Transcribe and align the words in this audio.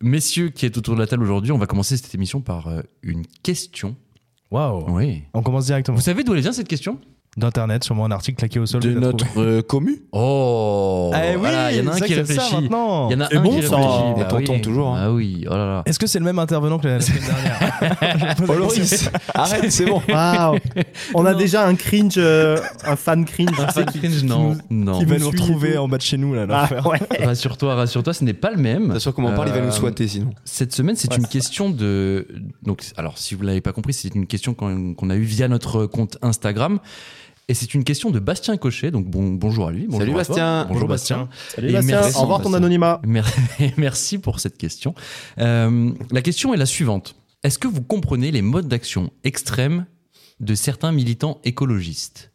Messieurs 0.00 0.50
qui 0.50 0.66
est 0.66 0.76
autour 0.76 0.94
de 0.94 1.00
la 1.00 1.06
table 1.06 1.24
aujourd'hui, 1.24 1.52
on 1.52 1.58
va 1.58 1.66
commencer 1.66 1.96
cette 1.96 2.14
émission 2.14 2.40
par 2.40 2.68
euh, 2.68 2.82
une 3.02 3.26
question. 3.42 3.96
Waouh. 4.50 4.90
Oui. 4.90 5.22
On 5.34 5.42
commence 5.42 5.66
directement. 5.66 5.96
Vous 5.96 6.02
savez 6.02 6.22
d'où 6.22 6.34
elle 6.34 6.40
vient 6.40 6.52
cette 6.52 6.68
question? 6.68 7.00
D'internet, 7.36 7.84
sûrement 7.84 8.06
un 8.06 8.10
article 8.12 8.38
claqué 8.38 8.58
au 8.58 8.64
sol. 8.64 8.80
de 8.80 8.92
notre 8.92 9.26
euh, 9.36 9.60
commu. 9.60 10.02
Oh 10.12 11.12
Eh 11.14 11.32
oui, 11.32 11.36
Voilà, 11.38 11.70
il 11.70 11.78
y 11.78 11.80
en 11.86 11.92
a 11.92 11.96
un 11.96 12.00
qui 12.00 12.14
réfléchit. 12.14 12.54
maintenant. 12.54 13.10
Il 13.10 13.12
y 13.12 13.16
en 13.16 13.20
a 13.20 13.28
C'est 13.28 13.36
un 13.36 13.42
bon, 13.42 13.50
qui 13.60 13.66
ça. 13.66 13.76
réfléchit. 13.76 14.02
On 14.04 14.18
Bah 14.18 14.24
t'entend 14.24 14.52
oui. 14.54 14.60
toujours, 14.62 14.88
hein. 14.94 15.00
Ah 15.04 15.12
oui, 15.12 15.44
oh 15.46 15.50
là 15.50 15.66
là. 15.66 15.82
Est-ce 15.84 15.98
que 15.98 16.06
c'est 16.06 16.18
le 16.18 16.24
même 16.24 16.38
intervenant 16.38 16.78
que 16.78 16.88
la 16.88 17.00
semaine 17.00 17.22
dernière 17.26 18.36
Je 18.36 18.42
me 18.42 18.46
pose 18.46 18.58
la 18.58 18.64
Oh 18.64 18.68
question. 18.68 19.10
Loris, 19.10 19.10
arrête, 19.34 19.70
c'est 19.70 19.84
bon. 19.84 20.00
Waouh 20.08 20.58
On 21.14 21.26
a 21.26 21.34
déjà 21.34 21.66
un 21.66 21.74
cringe, 21.74 22.14
euh, 22.16 22.58
un 22.86 22.96
fan 22.96 23.26
cringe. 23.26 23.48
Un 23.60 23.68
fan 23.68 23.84
qui- 23.84 23.98
cringe, 23.98 24.20
qui 24.20 24.24
non, 24.24 24.56
nous- 24.70 24.84
non. 24.84 24.98
Qui 24.98 25.04
va 25.04 25.18
nous 25.18 25.28
retrouver 25.28 25.76
en 25.76 25.88
bas 25.88 25.98
de 25.98 26.02
chez 26.02 26.16
nous 26.16 26.32
là. 26.32 26.46
Ah, 26.48 26.60
l'enfer. 26.72 26.86
ouais. 26.86 27.00
Rassure-toi, 27.26 27.74
rassure-toi, 27.74 28.14
ce 28.14 28.24
n'est 28.24 28.32
pas 28.32 28.50
le 28.50 28.56
même. 28.56 28.92
T'as 28.94 29.00
sûr 29.00 29.14
comment 29.14 29.28
on 29.28 29.34
parle, 29.34 29.48
il 29.48 29.52
va 29.54 29.58
Euh, 29.60 29.66
nous 29.66 29.72
souhaiter 29.72 30.08
sinon. 30.08 30.30
Cette 30.46 30.72
semaine, 30.74 30.96
c'est 30.96 31.14
une 31.16 31.26
question 31.26 31.68
de. 31.68 32.26
Donc, 32.62 32.82
alors, 32.96 33.18
si 33.18 33.34
vous 33.34 33.42
l'avez 33.42 33.60
pas 33.60 33.72
compris, 33.72 33.92
c'est 33.92 34.14
une 34.14 34.26
question 34.26 34.54
qu'on 34.54 35.10
a 35.10 35.14
eue 35.16 35.22
via 35.22 35.48
notre 35.48 35.84
compte 35.84 36.16
Instagram. 36.22 36.78
Et 37.48 37.54
c'est 37.54 37.74
une 37.74 37.84
question 37.84 38.10
de 38.10 38.18
Bastien 38.18 38.56
Cochet. 38.56 38.90
Donc, 38.90 39.06
bon, 39.06 39.28
bonjour 39.32 39.68
à 39.68 39.72
lui. 39.72 39.86
Bonjour 39.86 40.00
Salut 40.00 40.12
à. 40.12 40.16
Bastien. 40.16 40.62
Bonjour, 40.62 40.72
Bonjour, 40.74 40.88
Bastien. 40.88 41.16
Bastien. 41.18 41.38
Salut 41.54 41.68
Et 41.68 41.72
Bastien, 41.72 42.00
merci, 42.00 42.16
au 42.18 42.20
revoir 42.22 42.42
ton 42.42 42.52
anonymat. 42.54 43.00
Mer- 43.06 43.32
Merci 43.76 44.18
pour 44.18 44.40
cette 44.40 44.58
question. 44.58 44.94
Euh, 45.38 45.92
la 46.10 46.22
question 46.22 46.52
est 46.54 46.56
la 46.56 46.66
suivante. 46.66 47.14
Est-ce 47.44 47.58
que 47.60 47.68
vous 47.68 47.82
comprenez 47.82 48.32
les 48.32 48.42
modes 48.42 48.66
d'action 48.66 49.10
extrêmes 49.22 49.86
de 50.40 50.54
certains 50.56 50.90
militants 50.90 51.40
écologistes? 51.44 52.32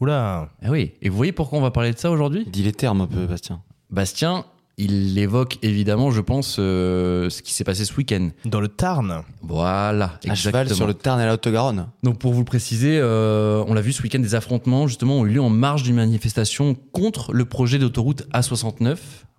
Oula. 0.00 0.48
Ah 0.62 0.70
oui. 0.70 0.92
Et 1.02 1.10
vous 1.10 1.16
voyez 1.16 1.32
pourquoi 1.32 1.58
on 1.58 1.62
va 1.62 1.70
parler 1.70 1.92
de 1.92 1.98
ça 1.98 2.10
aujourd'hui? 2.10 2.46
Dis 2.50 2.62
les 2.62 2.72
termes 2.72 3.02
un 3.02 3.06
peu, 3.06 3.26
Bastien. 3.26 3.62
Bastien, 3.90 4.46
il 4.78 5.18
évoque 5.18 5.58
évidemment, 5.62 6.10
je 6.10 6.20
pense, 6.20 6.56
euh, 6.58 7.30
ce 7.30 7.40
qui 7.40 7.54
s'est 7.54 7.64
passé 7.64 7.86
ce 7.86 7.94
week-end. 7.94 8.28
Dans 8.44 8.60
le 8.60 8.68
Tarn. 8.68 9.22
Voilà, 9.42 10.18
À 10.28 10.34
cheval 10.34 10.72
sur 10.74 10.86
le 10.86 10.92
Tarn 10.92 11.18
et 11.20 11.24
la 11.24 11.34
Haute-Garonne. 11.34 11.88
Donc 12.02 12.18
pour 12.18 12.34
vous 12.34 12.40
le 12.40 12.44
préciser, 12.44 12.98
euh, 13.00 13.64
on 13.66 13.74
l'a 13.74 13.80
vu 13.80 13.92
ce 13.92 14.02
week-end, 14.02 14.18
des 14.18 14.34
affrontements 14.34 14.86
justement 14.86 15.20
ont 15.20 15.26
eu 15.26 15.30
lieu 15.30 15.40
en 15.40 15.48
marge 15.48 15.82
d'une 15.82 15.96
manifestation 15.96 16.76
contre 16.92 17.32
le 17.32 17.46
projet 17.46 17.78
d'autoroute 17.78 18.26
A69. 18.34 18.98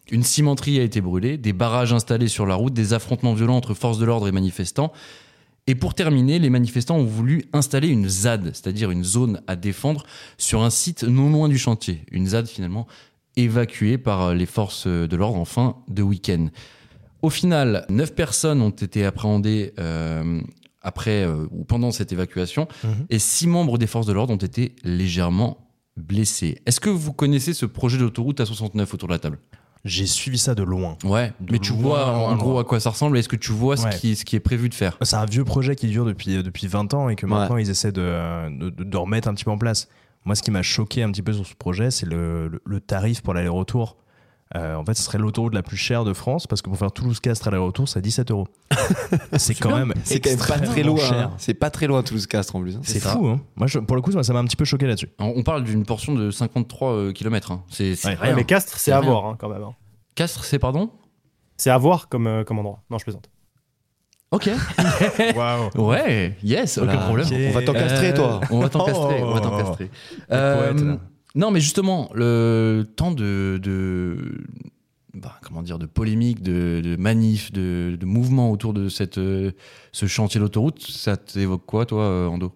Une 0.09 0.23
cimenterie 0.23 0.79
a 0.79 0.83
été 0.83 1.01
brûlée, 1.01 1.37
des 1.37 1.53
barrages 1.53 1.93
installés 1.93 2.29
sur 2.29 2.45
la 2.47 2.55
route, 2.55 2.73
des 2.73 2.93
affrontements 2.93 3.33
violents 3.33 3.57
entre 3.57 3.75
forces 3.75 3.99
de 3.99 4.05
l'ordre 4.05 4.27
et 4.27 4.31
manifestants. 4.31 4.91
Et 5.67 5.75
pour 5.75 5.93
terminer, 5.93 6.39
les 6.39 6.49
manifestants 6.49 6.95
ont 6.95 7.05
voulu 7.05 7.43
installer 7.51 7.89
une 7.89 8.07
ZAD, 8.07 8.51
c'est-à-dire 8.53 8.89
une 8.89 9.03
zone 9.03 9.41
à 9.47 9.57
défendre, 9.57 10.05
sur 10.37 10.63
un 10.63 10.69
site 10.69 11.03
non 11.03 11.29
loin 11.29 11.49
du 11.49 11.57
chantier. 11.57 12.05
Une 12.09 12.27
ZAD 12.27 12.47
finalement 12.47 12.87
évacuée 13.37 13.97
par 13.97 14.33
les 14.33 14.45
forces 14.45 14.87
de 14.87 15.15
l'ordre 15.15 15.39
en 15.39 15.45
fin 15.45 15.77
de 15.87 16.01
week-end. 16.01 16.47
Au 17.21 17.29
final, 17.29 17.85
neuf 17.89 18.13
personnes 18.13 18.61
ont 18.61 18.69
été 18.69 19.05
appréhendées 19.05 19.73
euh, 19.79 20.41
après 20.81 21.23
euh, 21.23 21.45
ou 21.51 21.63
pendant 21.63 21.91
cette 21.91 22.11
évacuation 22.11 22.67
Mhm. 22.83 23.05
et 23.09 23.19
six 23.19 23.47
membres 23.47 23.77
des 23.77 23.87
forces 23.87 24.05
de 24.07 24.13
l'ordre 24.13 24.33
ont 24.33 24.37
été 24.37 24.75
légèrement 24.83 25.57
blessés. 25.95 26.61
Est-ce 26.65 26.79
que 26.79 26.89
vous 26.91 27.13
connaissez 27.13 27.53
ce 27.53 27.65
projet 27.65 27.97
d'autoroute 27.97 28.39
A69 28.39 28.93
autour 28.93 29.07
de 29.07 29.13
la 29.13 29.19
table? 29.19 29.39
J'ai 29.85 30.05
suivi 30.05 30.37
ça 30.37 30.53
de 30.53 30.63
loin. 30.63 30.97
Ouais, 31.03 31.31
De 31.39 31.53
mais 31.53 31.59
tu 31.59 31.71
vois 31.71 32.07
en 32.07 32.35
gros 32.35 32.51
loin. 32.53 32.61
à 32.61 32.63
quoi 32.65 32.79
ça 32.79 32.89
ressemble 32.89 33.17
Est-ce 33.17 33.29
que 33.29 33.35
tu 33.35 33.51
vois 33.51 33.77
ce, 33.77 33.85
Ouais. 33.85 33.95
qui, 33.97 34.15
ce 34.15 34.25
qui 34.25 34.35
est 34.35 34.39
prévu 34.41 34.69
de 34.69 34.73
faire? 34.73 34.97
C'est 35.01 35.15
un 35.15 35.25
vieux 35.25 35.45
projet 35.45 35.75
qui 35.75 35.87
dure 35.87 36.03
depuis, 36.05 36.35
euh, 36.37 36.43
depuis 36.43 36.67
20 36.67 36.93
ans 36.93 37.09
et 37.09 37.15
que 37.15 37.25
Ouais. 37.25 37.31
maintenant 37.31 37.57
ils 37.57 37.69
essaient 37.69 37.91
de- 37.91 38.69
de 38.69 38.97
remettre 38.97 39.27
un 39.27 39.33
petit 39.33 39.45
peu 39.45 39.51
en 39.51 39.57
place. 39.57 39.87
Moi, 40.25 40.35
ce 40.35 40.43
qui 40.43 40.51
m'a 40.51 40.61
choqué 40.61 41.03
un 41.03 41.11
petit 41.11 41.21
peu 41.21 41.33
sur 41.33 41.45
ce 41.45 41.55
projet, 41.55 41.89
c'est 41.91 42.05
le, 42.05 42.47
le- 42.49 42.61
le 42.65 42.81
tarif 42.81 43.21
pour 43.21 43.33
l'aller-retour. 43.33 43.97
Euh, 44.55 44.75
en 44.75 44.85
fait, 44.85 44.93
ce 44.93 45.03
serait 45.03 45.17
l'autoroute 45.17 45.53
la 45.53 45.61
plus 45.61 45.75
chère 45.75 46.05
de 46.05 46.13
France 46.13 46.47
parce 46.47 46.61
que 46.61 46.69
pour 46.69 46.77
faire 46.77 46.91
Toulouse-Castres 46.91 47.49
aller-retour, 47.49 47.87
c'est 47.89 48.01
17 48.01 48.31
euros. 48.31 48.47
c'est 49.37 49.55
quand 49.55 49.75
même 49.75 49.93
C'est 50.05 50.21
quand 50.21 50.29
même 50.29 50.39
pas 50.39 50.59
très 50.59 50.83
loin. 50.83 50.97
cher. 50.97 51.27
hein. 51.31 51.33
C'est 51.37 51.53
pas 51.53 51.69
très 51.69 51.85
loin 51.87 52.01
Toulouse-Castres 52.01 52.55
en 52.55 52.61
plus. 52.61 52.77
hein. 52.77 52.81
C'est 52.83 52.99
fou, 53.01 53.27
hein. 53.27 53.41
Moi, 53.57 53.67
je- 53.67 53.79
pour 53.79 53.95
le 53.97 54.01
coup, 54.01 54.11
ça 54.21 54.33
m'a 54.33 54.39
un 54.39 54.45
petit 54.45 54.55
peu 54.55 54.63
choqué 54.65 54.87
là-dessus. 54.87 55.09
On 55.19 55.33
on 55.35 55.43
parle 55.43 55.63
d'une 55.65 55.85
portion 55.85 56.13
de 56.15 56.31
53 56.31 57.11
km. 57.13 57.59
C'est 57.69 57.95
c'est 57.95 58.07
Ouais. 58.09 58.15
rien. 58.15 58.35
Mais 58.35 58.45
Castres, 58.45 58.77
c'est 58.77 58.91
à 58.93 58.99
rien. 59.01 59.09
voir 59.09 59.25
hein, 59.25 59.35
quand 59.37 59.49
même. 59.49 59.63
hein. 59.63 59.75
Castres, 60.15 60.45
c'est 60.45 60.59
pardon? 60.59 60.91
C'est 61.57 61.69
à 61.69 61.77
voir 61.77 62.07
comme, 62.07 62.27
euh, 62.27 62.43
comme 62.45 62.59
endroit. 62.59 62.83
Non, 62.89 62.97
je 62.99 63.03
plaisante. 63.03 63.29
Ok. 64.31 64.49
Waouh. 65.35 65.69
Ouais, 65.87 66.35
yes, 66.43 66.77
aucun 66.77 66.87
Voilà. 66.97 67.03
problème. 67.05 67.27
Ok. 67.27 67.33
On 67.49 67.51
va 67.53 67.61
t'encastrer, 67.61 68.09
Euh, 68.09 68.15
toi. 68.15 68.41
On 68.51 68.59
va 68.59 68.69
t'encastrer. 68.69 69.19
Oh. 69.21 69.25
on 69.25 69.33
va 69.33 69.39
t'encastrer. 69.39 69.89
Poète, 70.27 70.81
là. 70.81 70.97
non, 71.35 71.51
mais 71.51 71.59
justement, 71.61 72.09
le 72.13 72.83
temps 72.97 73.11
de, 73.11 73.57
de 73.63 74.17
bah, 75.13 75.39
comment 75.41 75.61
dire, 75.63 75.79
de 75.79 75.85
polémique, 75.85 76.41
de, 76.41 76.81
de 76.83 76.95
manif, 76.97 77.51
de, 77.53 77.97
de 77.99 78.05
mouvement 78.05 78.51
autour 78.51 78.73
de 78.73 78.89
cette, 78.89 79.17
euh, 79.17 79.51
ce 79.93 80.05
chantier 80.07 80.39
d'autoroute, 80.41 80.81
ça 80.81 81.15
t'évoque 81.15 81.65
quoi, 81.65 81.85
toi, 81.85 82.03
euh, 82.03 82.27
Ando? 82.27 82.53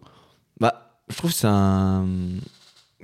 Bah, 0.60 0.92
je 1.10 1.16
trouve 1.18 1.32
que 1.32 1.38
c'est 1.38 1.48
un. 1.48 2.06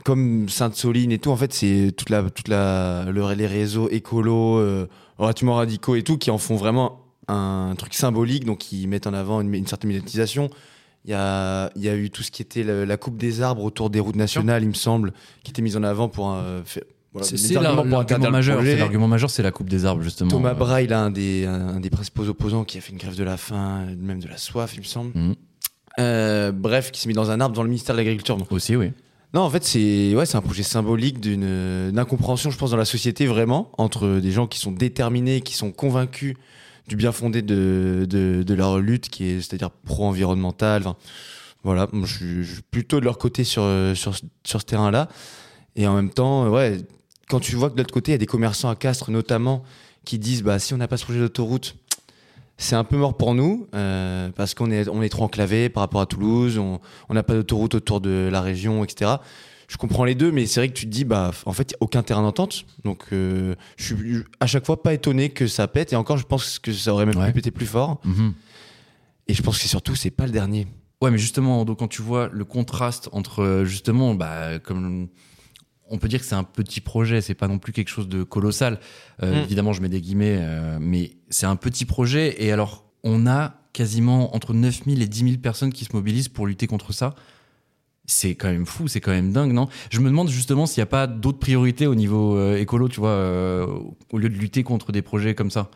Comme 0.05 0.47
Sainte-Soline 0.47 1.11
et 1.11 1.17
tout, 1.19 1.31
en 1.31 1.35
fait, 1.37 1.51
c'est 1.53 1.91
toute 1.97 2.09
la, 2.11 2.21
toute 2.29 2.47
la, 2.49 3.05
le- 3.09 3.33
les 3.33 3.47
réseaux 3.47 3.89
écolos, 3.89 4.57
euh, 4.59 4.87
relativement 5.17 5.55
radicaux 5.55 5.95
et 5.95 6.03
tout, 6.03 6.17
qui 6.19 6.29
en 6.31 6.37
font 6.37 6.55
vraiment 6.55 7.01
un 7.27 7.73
truc 7.77 7.93
symbolique, 7.93 8.45
donc 8.45 8.59
qui 8.59 8.87
mettent 8.87 9.07
en 9.07 9.13
avant 9.13 9.41
une, 9.41 9.53
une 9.53 9.67
certaine 9.67 9.89
médiatisation. 9.89 10.49
Il 11.05 11.11
y 11.11 11.13
a, 11.13 11.69
il 11.75 11.83
y 11.83 11.89
a 11.89 11.95
eu 11.95 12.09
tout 12.09 12.21
ce 12.23 12.31
qui 12.31 12.41
était 12.41 12.63
la 12.63 12.97
coupe 12.97 13.17
des 13.17 13.41
arbres 13.41 13.63
autour 13.63 13.89
des 13.89 13.99
routes 13.99 14.15
nationales, 14.17 14.63
il 14.63 14.69
me 14.69 14.73
semble, 14.73 15.13
qui 15.43 15.51
était 15.51 15.61
mise 15.61 15.77
en 15.77 15.83
avant 15.83 16.09
pour 16.09 16.29
un. 16.29 16.61
faire- 16.65 16.83
voilà, 17.13 17.25
C'est 17.27 17.53
l'argument 17.53 18.29
majeur. 18.29 18.61
L'argument 18.61 19.07
majeur, 19.07 19.29
c'est 19.29 19.41
la 19.41 19.51
coupe 19.51 19.69
des 19.69 19.85
arbres, 19.85 20.01
justement. 20.03 20.29
Thomas 20.29 20.51
Euh, 20.51 20.53
Braille, 20.55 20.91
un 20.93 21.09
des, 21.09 21.45
un, 21.45 21.69
un 21.69 21.79
des 21.79 21.89
principaux 21.89 22.27
opposants 22.27 22.63
qui 22.65 22.77
a 22.77 22.81
fait 22.81 22.91
une 22.91 22.97
grève 22.99 23.15
de 23.15 23.23
la 23.23 23.37
faim, 23.37 23.85
même 23.97 24.19
de 24.19 24.27
la 24.27 24.37
soif, 24.37 24.73
il 24.75 24.79
me 24.81 24.85
semble. 24.85 25.11
Mhm. 25.17 25.35
Euh, 25.99 26.51
bref, 26.51 26.91
qui 26.91 26.99
s'est 27.01 27.07
mis 27.07 27.13
dans 27.15 27.31
un 27.31 27.39
arbre 27.41 27.55
dans 27.55 27.63
le 27.63 27.69
ministère 27.69 27.95
de 27.95 28.01
l'Agriculture. 28.01 28.37
Aussi, 28.51 28.75
oui. 28.75 28.91
non, 29.33 29.41
en 29.41 29.49
fait, 29.49 29.63
c'est 29.63 30.13
ouais, 30.15 30.25
c'est 30.27 30.37
un 30.37 30.41
projet 30.41 30.61
symbolique 30.63 31.19
d'une 31.19 31.91
d'incompréhension, 31.91 32.51
je 32.51 32.57
pense, 32.57 32.71
dans 32.71 32.77
la 32.77 32.85
société 32.85 33.25
vraiment 33.25 33.71
entre 33.79 34.19
des 34.19 34.31
gens 34.31 34.45
qui 34.45 34.59
sont 34.59 34.71
déterminés, 34.73 35.41
qui 35.41 35.55
sont 35.55 35.71
convaincus 35.71 36.35
du 36.87 36.95
bien 36.95 37.11
fondé 37.11 37.41
de, 37.41 38.05
de, 38.09 38.53
leur 38.53 38.79
lutte, 38.79 39.09
qui 39.09 39.25
est 39.25 39.41
c'est-à-dire 39.41 39.69
pro-environnementale. 39.71 40.83
Voilà, 41.63 41.87
je, 42.03 42.43
suis, 42.43 42.61
plutôt 42.71 42.99
de 42.99 43.05
leur 43.05 43.17
côté 43.17 43.43
sur 43.43 43.63
sur, 43.95 44.15
ce- 44.15 44.23
sur 44.45 44.61
ce 44.61 44.65
terrain-là. 44.65 45.09
Et 45.75 45.85
en 45.87 45.95
même 45.95 46.09
temps, 46.09 46.45
euh, 46.45 46.49
ouais, 46.49 46.77
quand 47.29 47.39
tu 47.39 47.55
vois 47.55 47.69
que 47.69 47.75
de 47.75 47.79
l'autre 47.81 47.93
côté, 47.93 48.11
il 48.11 48.13
y 48.13 48.15
a 48.15 48.19
des 48.19 48.25
commerçants 48.25 48.69
à 48.69 48.75
Castres 48.75 49.11
notamment 49.11 49.63
qui 50.05 50.17
disent 50.17 50.43
bah 50.43 50.59
si 50.59 50.73
on 50.73 50.77
n'a 50.77 50.87
pas 50.87 50.97
ce 50.97 51.03
projet 51.03 51.19
d'autoroute, 51.19 51.75
c'est 52.57 52.75
un 52.75 52.83
peu 52.83 52.97
mort 52.97 53.17
pour 53.17 53.35
nous 53.35 53.67
euh, 53.75 54.29
parce 54.35 54.53
qu'on 54.53 54.71
est 54.71 54.87
on 54.87 55.01
est 55.01 55.09
trop 55.09 55.25
enclavé 55.25 55.69
par 55.69 55.81
rapport 55.81 56.01
à 56.01 56.05
Toulouse, 56.05 56.57
on 56.57 56.79
n'a 57.13 57.23
pas 57.23 57.33
d'autoroute 57.33 57.75
autour 57.75 58.01
de 58.01 58.29
la 58.31 58.41
région, 58.41 58.83
etc. 58.83 59.15
Je 59.67 59.75
comprends 59.77 60.05
les 60.05 60.15
deux, 60.15 60.31
mais 60.31 60.45
c'est 60.45 60.61
vrai 60.61 60.69
que 60.69 60.73
tu 60.73 60.85
te 60.85 60.91
dis 60.91 61.03
bah 61.03 61.31
en 61.45 61.51
fait 61.53 61.71
il 61.71 61.73
y 61.73 61.75
a 61.75 61.77
aucun 61.81 62.01
terrain 62.01 62.21
d'entente, 62.21 62.65
donc 62.85 63.03
euh, 63.11 63.53
je 63.75 63.83
suis 63.95 64.23
à 64.39 64.47
chaque 64.47 64.65
fois 64.65 64.81
pas 64.81 64.93
étonné 64.93 65.29
que 65.29 65.45
ça 65.47 65.67
pète 65.67 65.91
et 65.91 65.97
encore 65.97 66.17
je 66.17 66.25
pense 66.25 66.57
que 66.59 66.71
ça 66.71 66.93
aurait 66.93 67.05
même 67.05 67.17
Ouais. 67.17 67.27
pu 67.27 67.33
péter 67.33 67.51
plus 67.51 67.65
fort. 67.65 67.99
Mhm. 68.05 68.33
Et 69.27 69.33
je 69.33 69.41
pense 69.41 69.59
que 69.59 69.67
surtout 69.67 69.95
c'est 69.95 70.09
pas 70.09 70.25
le 70.25 70.31
dernier. 70.31 70.67
Ouais, 71.01 71.11
mais 71.11 71.17
justement, 71.19 71.63
donc, 71.65 71.77
quand 71.79 71.87
tu 71.89 72.01
vois 72.01 72.27
le 72.31 72.43
contraste 72.45 73.07
entre, 73.11 73.43
euh, 73.43 73.65
justement, 73.65 74.15
bah, 74.15 74.57
comme 74.57 75.09
on 75.89 75.97
peut 75.99 76.07
dire 76.07 76.19
que 76.21 76.25
c'est 76.25 76.33
un 76.35 76.43
petit 76.43 76.81
projet, 76.81 77.21
c'est 77.21 77.35
pas 77.35 77.47
non 77.47 77.59
plus 77.59 77.71
quelque 77.71 77.89
chose 77.89 78.07
de 78.07 78.23
colossal. 78.23 78.79
Euh, 79.21 79.41
Mm. 79.41 79.43
Évidemment, 79.43 79.73
je 79.73 79.81
mets 79.81 79.89
des 79.89 80.01
guillemets, 80.01 80.37
euh, 80.39 80.79
mais 80.81 81.11
c'est 81.29 81.45
un 81.45 81.55
petit 81.55 81.85
projet. 81.85 82.43
Et 82.43 82.51
alors, 82.51 82.85
on 83.03 83.27
a 83.27 83.53
quasiment 83.73 84.35
entre 84.35 84.53
9000 84.55 85.03
et 85.03 85.07
10 85.07 85.19
000 85.23 85.37
personnes 85.37 85.71
qui 85.71 85.85
se 85.85 85.93
mobilisent 85.93 86.29
pour 86.29 86.47
lutter 86.47 86.65
contre 86.65 86.93
ça. 86.93 87.13
C'est 88.09 88.35
quand 88.35 88.47
même 88.47 88.65
fou, 88.65 88.87
c'est 88.87 89.01
quand 89.01 89.11
même 89.11 89.33
dingue, 89.33 89.51
non? 89.51 89.67
Je 89.91 89.99
me 89.99 90.07
demande 90.09 90.29
justement 90.29 90.65
s'il 90.65 90.79
n'y 90.79 90.83
a 90.83 90.87
pas 90.87 91.07
d'autres 91.07 91.39
priorités 91.39 91.87
au 91.87 91.95
niveau 91.95 92.37
euh, 92.37 92.57
écolo, 92.57 92.87
tu 92.87 93.01
vois, 93.01 93.09
euh, 93.09 93.67
au 94.13 94.17
lieu 94.17 94.29
de 94.29 94.35
lutter 94.37 94.63
contre 94.63 94.93
des 94.93 95.01
projets 95.01 95.35
comme 95.35 95.51
ça. 95.51 95.69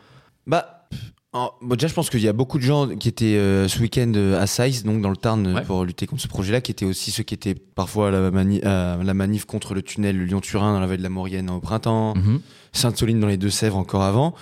Bah, 0.47 0.87
en- 1.33 1.51
bon, 1.61 1.75
déjà, 1.75 1.87
je 1.87 1.93
pense 1.93 2.09
qu'il 2.09 2.21
y 2.21 2.29
a 2.29 2.33
beaucoup 2.33 2.57
de 2.57 2.63
gens 2.63 2.87
qui 2.87 3.09
étaient 3.09 3.35
euh, 3.35 3.67
ce 3.67 3.79
week-end 3.81 4.13
à 4.39 4.47
Saïs, 4.47 4.83
donc 4.83 5.01
dans 5.01 5.09
le 5.09 5.17
Tarn, 5.17 5.45
Ouais. 5.55 5.61
pour 5.63 5.83
lutter 5.83 6.07
contre 6.07 6.21
ce 6.21 6.29
projet-là, 6.29 6.61
qui 6.61 6.71
étaient 6.71 6.85
aussi 6.85 7.11
ceux 7.11 7.23
qui 7.23 7.33
étaient 7.33 7.53
parfois 7.55 8.07
à 8.07 8.11
la, 8.11 8.31
mani- 8.31 8.61
à 8.63 8.97
la 9.03 9.13
manif 9.13 9.43
contre 9.43 9.73
le 9.73 9.81
tunnel 9.81 10.17
Lyon-Turin 10.25 10.73
dans 10.73 10.79
la 10.79 10.87
vallée 10.87 10.99
de 10.99 11.03
la 11.03 11.09
Maurienne 11.09 11.49
au 11.49 11.59
printemps, 11.59 12.15
Mhm. 12.15 12.39
Sainte-Soline 12.71 13.19
dans 13.19 13.27
les 13.27 13.35
Deux-Sèvres 13.37 13.75
encore 13.77 14.03
avant. 14.03 14.33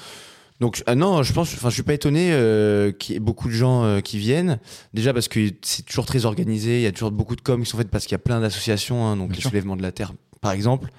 Donc, 0.60 0.84
ah 0.88 0.96
non, 0.96 1.24
je 1.24 1.32
pense, 1.32 1.54
enfin, 1.54 1.70
je 1.70 1.76
suis 1.76 1.84
pas 1.84 1.94
étonné 1.94 2.32
euh, 2.34 2.92
qu'il 2.92 3.14
y 3.14 3.16
ait 3.16 3.22
beaucoup 3.22 3.48
de 3.48 3.54
gens 3.54 3.84
euh, 3.86 4.02
qui 4.02 4.18
viennent. 4.18 4.60
Déjà 4.94 5.14
parce 5.14 5.30
que 5.30 5.40
c'est 5.62 5.86
toujours 5.86 6.06
très 6.06 6.26
organisé, 6.26 6.80
il 6.80 6.82
y 6.82 6.86
a 6.88 6.92
toujours 6.92 7.12
beaucoup 7.12 7.36
de 7.38 7.42
coms 7.42 7.64
qui 7.64 7.70
sont 7.70 7.78
faites 7.78 7.90
parce 7.90 8.04
qu'il 8.06 8.12
y 8.12 8.16
a 8.16 8.20
plein 8.20 8.42
d'associations, 8.42 9.06
hein, 9.06 9.16
donc 9.16 9.30
Bien 9.30 9.36
les 9.38 9.42
sûr. 9.42 9.50
soulèvements 9.52 9.78
de 9.78 9.82
la 9.82 9.94
terre, 9.94 10.12
par 10.42 10.52
exemple, 10.52 10.90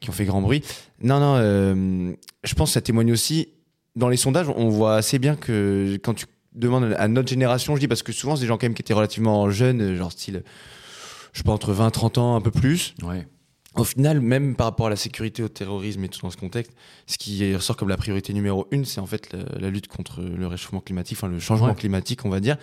qui 0.00 0.08
ont 0.08 0.14
fait 0.14 0.24
grand 0.24 0.40
bruit. 0.40 0.62
Non, 1.02 1.20
non, 1.20 1.34
euh, 1.36 2.12
je 2.44 2.54
pense 2.54 2.70
que 2.70 2.74
ça 2.74 2.80
témoigne 2.80 3.12
aussi. 3.12 3.48
Dans 3.94 4.08
les 4.08 4.16
sondages, 4.16 4.48
on 4.48 4.70
voit 4.70 4.96
assez 4.96 5.18
bien 5.18 5.36
que 5.36 5.98
quand 6.02 6.14
tu 6.14 6.24
demandes 6.54 6.94
à 6.98 7.06
notre 7.06 7.28
génération, 7.28 7.74
je 7.76 7.80
dis 7.80 7.88
parce 7.88 8.02
que 8.02 8.12
souvent 8.12 8.36
c'est 8.36 8.42
des 8.42 8.46
gens 8.48 8.56
quand 8.56 8.64
même 8.66 8.74
qui 8.74 8.82
étaient 8.82 8.94
relativement 8.94 9.50
jeunes, 9.50 9.96
genre 9.96 10.12
style, 10.12 10.42
je 11.32 11.38
sais 11.38 11.44
pas, 11.44 11.52
entre 11.52 11.72
20 11.72 11.90
30 11.90 12.18
ans, 12.18 12.36
un 12.36 12.40
peu 12.40 12.50
plus. 12.50 12.94
Ouais. 13.02 13.26
Au 13.76 13.84
final, 13.84 14.20
même 14.20 14.54
par 14.56 14.66
rapport 14.66 14.86
à 14.86 14.90
la 14.90 14.96
sécurité, 14.96 15.42
au 15.42 15.48
terrorisme 15.48 16.04
et 16.04 16.08
tout 16.08 16.20
dans 16.22 16.30
ce 16.30 16.36
contexte, 16.36 16.72
ce 17.06 17.18
qui 17.18 17.54
ressort 17.54 17.76
comme 17.76 17.88
la 17.88 17.96
priorité 17.96 18.32
numéro 18.32 18.66
une, 18.70 18.84
c'est 18.84 19.00
en 19.00 19.06
fait 19.06 19.32
la, 19.32 19.58
la 19.60 19.70
lutte 19.70 19.88
contre 19.88 20.20
le 20.22 20.46
réchauffement 20.46 20.80
climatique, 20.80 21.18
enfin 21.18 21.28
le 21.28 21.38
changement 21.40 21.68
Ouais. 21.68 21.74
climatique, 21.74 22.24
on 22.24 22.30
va 22.30 22.40
dire. 22.40 22.56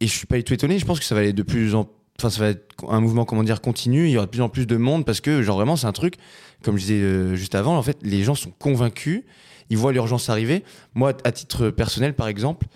Et 0.00 0.06
je 0.06 0.12
suis 0.12 0.26
pas 0.26 0.36
du 0.36 0.44
tout 0.44 0.52
étonné. 0.54 0.78
Je 0.78 0.84
pense 0.84 0.98
que 0.98 1.04
ça 1.06 1.14
va 1.14 1.22
aller 1.22 1.32
de 1.32 1.42
plus 1.42 1.74
en, 1.74 1.88
enfin 2.18 2.28
ça 2.30 2.40
va 2.40 2.48
être 2.50 2.66
un 2.88 3.00
mouvement 3.00 3.24
comment 3.24 3.42
dire 3.42 3.60
continu. 3.62 4.04
Il 4.06 4.10
y 4.10 4.16
aura 4.18 4.26
de 4.26 4.30
plus 4.30 4.42
en 4.42 4.48
plus 4.50 4.66
de 4.66 4.76
monde 4.76 5.06
parce 5.06 5.20
que 5.22 5.42
genre 5.42 5.56
vraiment 5.56 5.76
c'est 5.76 5.86
un 5.86 5.92
truc, 5.92 6.16
comme 6.62 6.76
je 6.76 6.82
disais 6.82 7.00
euh, 7.00 7.34
juste 7.34 7.54
avant, 7.54 7.76
en 7.76 7.82
fait 7.82 7.96
les 8.02 8.22
gens 8.22 8.34
sont 8.34 8.50
convaincus, 8.58 9.22
ils 9.70 9.78
voient 9.78 9.92
l'urgence 9.92 10.28
arriver. 10.28 10.64
Moi, 10.94 11.14
à 11.24 11.32
titre 11.32 11.70
personnel, 11.70 12.14
par 12.14 12.28
exemple, 12.28 12.66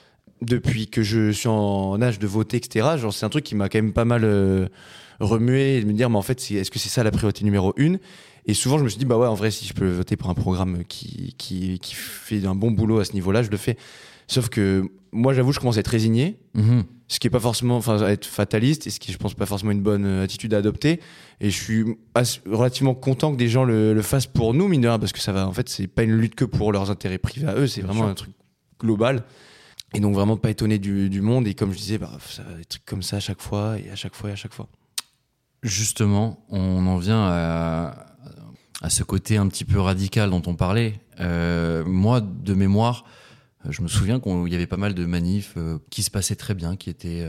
depuis 0.42 0.86
que 0.88 1.02
je 1.02 1.30
suis 1.30 1.48
en 1.48 2.00
âge 2.02 2.18
de 2.18 2.26
voter, 2.26 2.56
etc. 2.56 2.90
Genre 2.96 3.12
c'est 3.12 3.26
un 3.26 3.28
truc 3.30 3.44
qui 3.44 3.54
m'a 3.54 3.68
quand 3.68 3.78
même 3.78 3.92
pas 3.92 4.04
mal 4.04 4.22
euh, 4.24 4.66
remué 5.20 5.76
et 5.76 5.80
de 5.82 5.86
me 5.86 5.92
dire 5.92 6.08
mais 6.10 6.16
en 6.16 6.22
fait 6.22 6.40
est-ce 6.50 6.70
que 6.70 6.78
c'est 6.78 6.88
ça 6.88 7.02
la 7.04 7.10
priorité 7.10 7.44
numéro 7.44 7.72
une? 7.76 7.98
Et 8.46 8.54
souvent 8.54 8.78
je 8.78 8.84
me 8.84 8.88
suis 8.88 8.98
dit 8.98 9.04
bah 9.04 9.18
ouais 9.18 9.26
en 9.26 9.34
vrai 9.34 9.50
si 9.50 9.66
je 9.66 9.74
peux 9.74 9.88
voter 9.90 10.16
pour 10.16 10.30
un 10.30 10.34
programme 10.34 10.82
qui, 10.88 11.34
qui, 11.36 11.78
qui 11.78 11.94
fait 11.94 12.46
un 12.46 12.54
bon 12.54 12.70
boulot 12.70 12.98
à 13.00 13.04
ce 13.04 13.12
niveau 13.12 13.32
là 13.32 13.42
je 13.42 13.50
le 13.50 13.56
fais 13.58 13.76
sauf 14.28 14.48
que 14.48 14.84
moi 15.12 15.34
j'avoue 15.34 15.52
je 15.52 15.60
commence 15.60 15.76
à 15.76 15.80
être 15.80 15.88
résigné 15.88 16.38
Mhm. 16.54 16.84
ce 17.06 17.20
qui 17.20 17.26
est 17.26 17.30
pas 17.30 17.38
forcément 17.38 17.76
enfin 17.76 18.04
être 18.08 18.24
fataliste 18.24 18.86
et 18.86 18.90
ce 18.90 18.98
qui 18.98 19.12
je 19.12 19.18
pense 19.18 19.34
pas 19.34 19.44
forcément 19.46 19.70
une 19.72 19.82
bonne 19.82 20.04
euh, 20.06 20.24
attitude 20.24 20.54
à 20.54 20.58
adopter 20.58 21.00
et 21.40 21.50
je 21.50 21.62
suis 21.62 21.84
relativement 22.50 22.94
content 22.94 23.30
que 23.32 23.36
des 23.36 23.48
gens 23.48 23.64
le, 23.64 23.92
le 23.94 24.02
fassent 24.02 24.26
pour 24.26 24.54
nous 24.54 24.66
mine 24.68 24.80
de 24.80 24.88
rien, 24.88 24.98
parce 24.98 25.12
que 25.12 25.20
ça 25.20 25.32
va 25.32 25.46
en 25.46 25.52
fait 25.52 25.68
c'est 25.68 25.86
pas 25.86 26.02
une 26.02 26.16
lutte 26.16 26.34
que 26.34 26.44
pour 26.46 26.72
leurs 26.72 26.90
intérêts 26.90 27.18
privés 27.18 27.46
à 27.46 27.54
eux 27.56 27.66
c'est 27.66 27.82
vraiment 27.82 28.06
un 28.06 28.14
truc 28.14 28.30
global 28.80 29.22
et 29.94 30.00
donc 30.00 30.14
vraiment 30.14 30.36
pas 30.36 30.50
étonné 30.50 30.78
du, 30.78 31.20
monde 31.20 31.46
et 31.46 31.54
comme 31.54 31.72
je 31.72 31.78
disais 31.78 31.98
bah 31.98 32.16
ça 32.28 32.42
des 32.56 32.64
trucs 32.64 32.84
comme 32.84 33.02
ça 33.02 33.16
à 33.16 33.20
chaque 33.20 33.40
fois 33.40 33.78
et 33.78 33.90
à 33.90 33.96
chaque 33.96 34.14
fois 34.14 34.30
et 34.30 34.32
à 34.32 34.36
chaque 34.36 34.54
fois 34.54 34.68
Justement, 35.62 36.42
on 36.48 36.86
en 36.86 36.96
vient 36.96 37.22
à, 37.22 38.06
ce 38.88 39.02
côté 39.02 39.36
un 39.36 39.46
petit 39.48 39.66
peu 39.66 39.78
radical 39.78 40.30
dont 40.30 40.42
on 40.46 40.54
parlait. 40.54 40.98
Euh, 41.20 41.84
moi, 41.84 42.22
de 42.22 42.54
mémoire, 42.54 43.04
euh, 43.66 43.70
je 43.70 43.82
me 43.82 43.88
souviens 43.88 44.20
qu'il 44.20 44.48
y 44.48 44.54
avait 44.54 44.66
pas 44.66 44.78
mal 44.78 44.94
de 44.94 45.04
manifs 45.04 45.52
euh, 45.58 45.78
qui 45.90 46.02
se 46.02 46.10
passaient 46.10 46.36
très 46.36 46.54
bien, 46.54 46.76
qui 46.76 46.88
étaient 46.88 47.26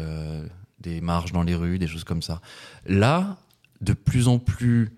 des 0.79 1.01
marches 1.01 1.33
dans 1.33 1.43
les 1.43 1.55
rues, 1.55 1.77
des 1.77 1.87
choses 1.87 2.05
comme 2.05 2.21
ça. 2.21 2.41
Là, 2.85 3.37
de 3.81 3.91
plus 3.91 4.29
en 4.29 4.39
plus 4.39 4.95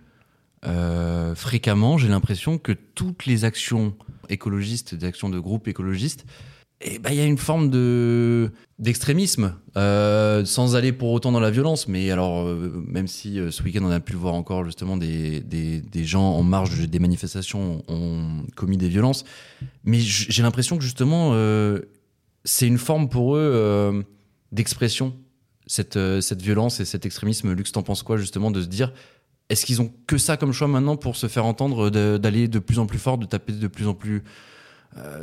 fréquemment, 1.35 1.97
j'ai 1.97 2.07
l'impression 2.07 2.59
que 2.59 2.71
toutes 2.71 3.25
les 3.25 3.45
actions 3.45 3.95
écologistes, 4.29 4.93
des 4.93 5.07
actions 5.07 5.29
de 5.29 5.39
groupes 5.39 5.67
écologistes, 5.67 6.25
ben, 6.99 7.11
il 7.11 7.15
y 7.15 7.21
a 7.21 7.25
une 7.25 7.37
forme 7.37 7.69
de 7.69 8.51
d'extrémisme, 8.79 9.55
euh, 9.77 10.43
sans 10.43 10.75
aller 10.75 10.91
pour 10.91 11.11
autant 11.11 11.31
dans 11.31 11.39
la 11.39 11.51
violence. 11.51 11.87
Mais 11.87 12.11
alors, 12.11 12.45
euh, 12.45 12.83
même 12.85 13.07
si 13.07 13.39
euh, 13.39 13.51
ce 13.51 13.63
week-end 13.63 13.81
on 13.83 13.91
a 13.91 13.99
pu 13.99 14.13
voir 14.13 14.33
encore 14.33 14.65
justement 14.65 14.97
des, 14.97 15.39
des, 15.39 15.79
des 15.79 16.03
gens 16.03 16.33
en 16.33 16.43
marge 16.43 16.81
de- 16.81 16.85
des 16.85 16.99
manifestations 16.99 17.83
ont 17.87 18.43
commis 18.55 18.77
des 18.77 18.89
violences, 18.89 19.23
mais 19.85 19.99
j'ai 19.99 20.43
l'impression 20.43 20.77
que 20.77 20.83
justement 20.83 21.33
c'est 22.43 22.67
une 22.67 22.77
forme 22.77 23.07
pour 23.07 23.37
eux 23.37 24.03
d'expression 24.51 25.15
cette 25.65 25.97
cette 26.19 26.41
violence 26.41 26.81
et 26.81 26.85
cet 26.85 27.05
extrémisme. 27.05 27.53
Lux, 27.53 27.71
t'en 27.71 27.83
penses 27.83 28.03
quoi 28.03 28.17
justement 28.17 28.51
de 28.51 28.61
se 28.61 28.67
dire 28.67 28.91
est-ce 29.49 29.65
qu'ils 29.65 29.81
ont 29.81 29.93
que 30.07 30.17
ça 30.17 30.35
comme 30.35 30.51
choix 30.51 30.67
maintenant 30.67 30.97
pour 30.97 31.15
se 31.15 31.27
faire 31.27 31.45
entendre, 31.45 31.89
d'aller 31.89 32.47
de 32.49 32.59
plus 32.59 32.79
en 32.79 32.85
plus 32.85 32.99
fort, 32.99 33.17
de 33.17 33.25
taper 33.25 33.53
de 33.53 33.67
plus 33.67 33.87
en 33.87 33.93
plus 33.93 34.23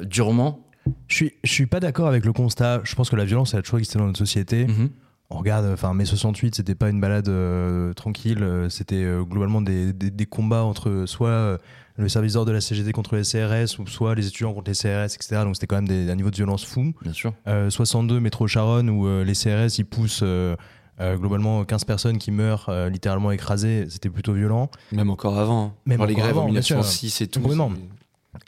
durement? 0.02 0.69
Je 1.08 1.14
suis, 1.14 1.32
je 1.44 1.50
suis 1.52 1.66
pas 1.66 1.80
d'accord 1.80 2.08
avec 2.08 2.24
le 2.24 2.32
constat. 2.32 2.80
Je 2.84 2.94
pense 2.94 3.10
que 3.10 3.16
la 3.16 3.24
violence, 3.24 3.52
elle 3.54 3.60
a 3.60 3.62
toujours 3.62 3.78
existé 3.78 3.98
dans 3.98 4.06
notre 4.06 4.18
société. 4.18 4.66
Mhm. 4.66 4.90
On 5.32 5.38
regarde, 5.38 5.66
enfin, 5.72 5.94
mai 5.94 6.04
68, 6.06 6.56
c'était 6.56 6.74
pas 6.74 6.88
une 6.90 7.00
balade 7.00 7.28
euh, 7.28 7.92
tranquille, 7.92 8.42
euh, 8.42 8.68
c'était 8.68 8.96
euh, 9.04 9.22
globalement 9.22 9.62
des, 9.62 9.92
des- 9.92 10.10
des 10.10 10.26
combats 10.26 10.64
entre 10.64 11.04
soit 11.06 11.28
euh, 11.28 11.58
le 11.96 12.08
service 12.08 12.32
d'ordre 12.32 12.48
de 12.48 12.52
la 12.54 12.60
CGT 12.60 12.90
contre 12.90 13.14
les 13.14 13.22
CRS 13.22 13.78
ou 13.78 13.86
soit 13.86 14.16
les 14.16 14.26
étudiants 14.26 14.52
contre 14.52 14.70
les 14.70 14.74
CRS, 14.76 15.14
etc. 15.14 15.42
Donc 15.44 15.54
c'était 15.54 15.68
quand 15.68 15.76
même 15.76 15.86
des, 15.86 16.10
un 16.10 16.16
niveau 16.16 16.30
de 16.32 16.36
violence 16.36 16.64
fou. 16.64 16.94
Bien 17.02 17.12
sûr. 17.12 17.32
Euh, 17.46 17.70
62, 17.70 18.18
métro 18.18 18.48
Charonne, 18.48 18.90
où 18.90 19.06
euh, 19.06 19.22
les 19.22 19.34
CRS 19.34 19.78
ils 19.78 19.84
poussent 19.84 20.22
euh, 20.24 20.56
euh, 21.00 21.16
globalement 21.16 21.64
15 21.64 21.84
personnes 21.84 22.18
qui 22.18 22.32
meurent 22.32 22.66
euh, 22.68 22.88
littéralement 22.88 23.30
écrasées, 23.30 23.86
c'était 23.88 24.10
plutôt 24.10 24.32
violent. 24.32 24.68
même 24.90 25.10
encore 25.10 25.38
avant 25.38 25.66
hein. 25.66 25.72
Même 25.86 25.98
Genre 25.98 26.06
les 26.08 26.14
encore 26.14 26.24
grèves 26.24 26.36
avant, 26.38 26.48
en 26.48 26.52
bien 26.52 26.60
sûr. 26.62 26.76
1906 26.78 27.20
et 27.20 27.26
tout 27.28 27.40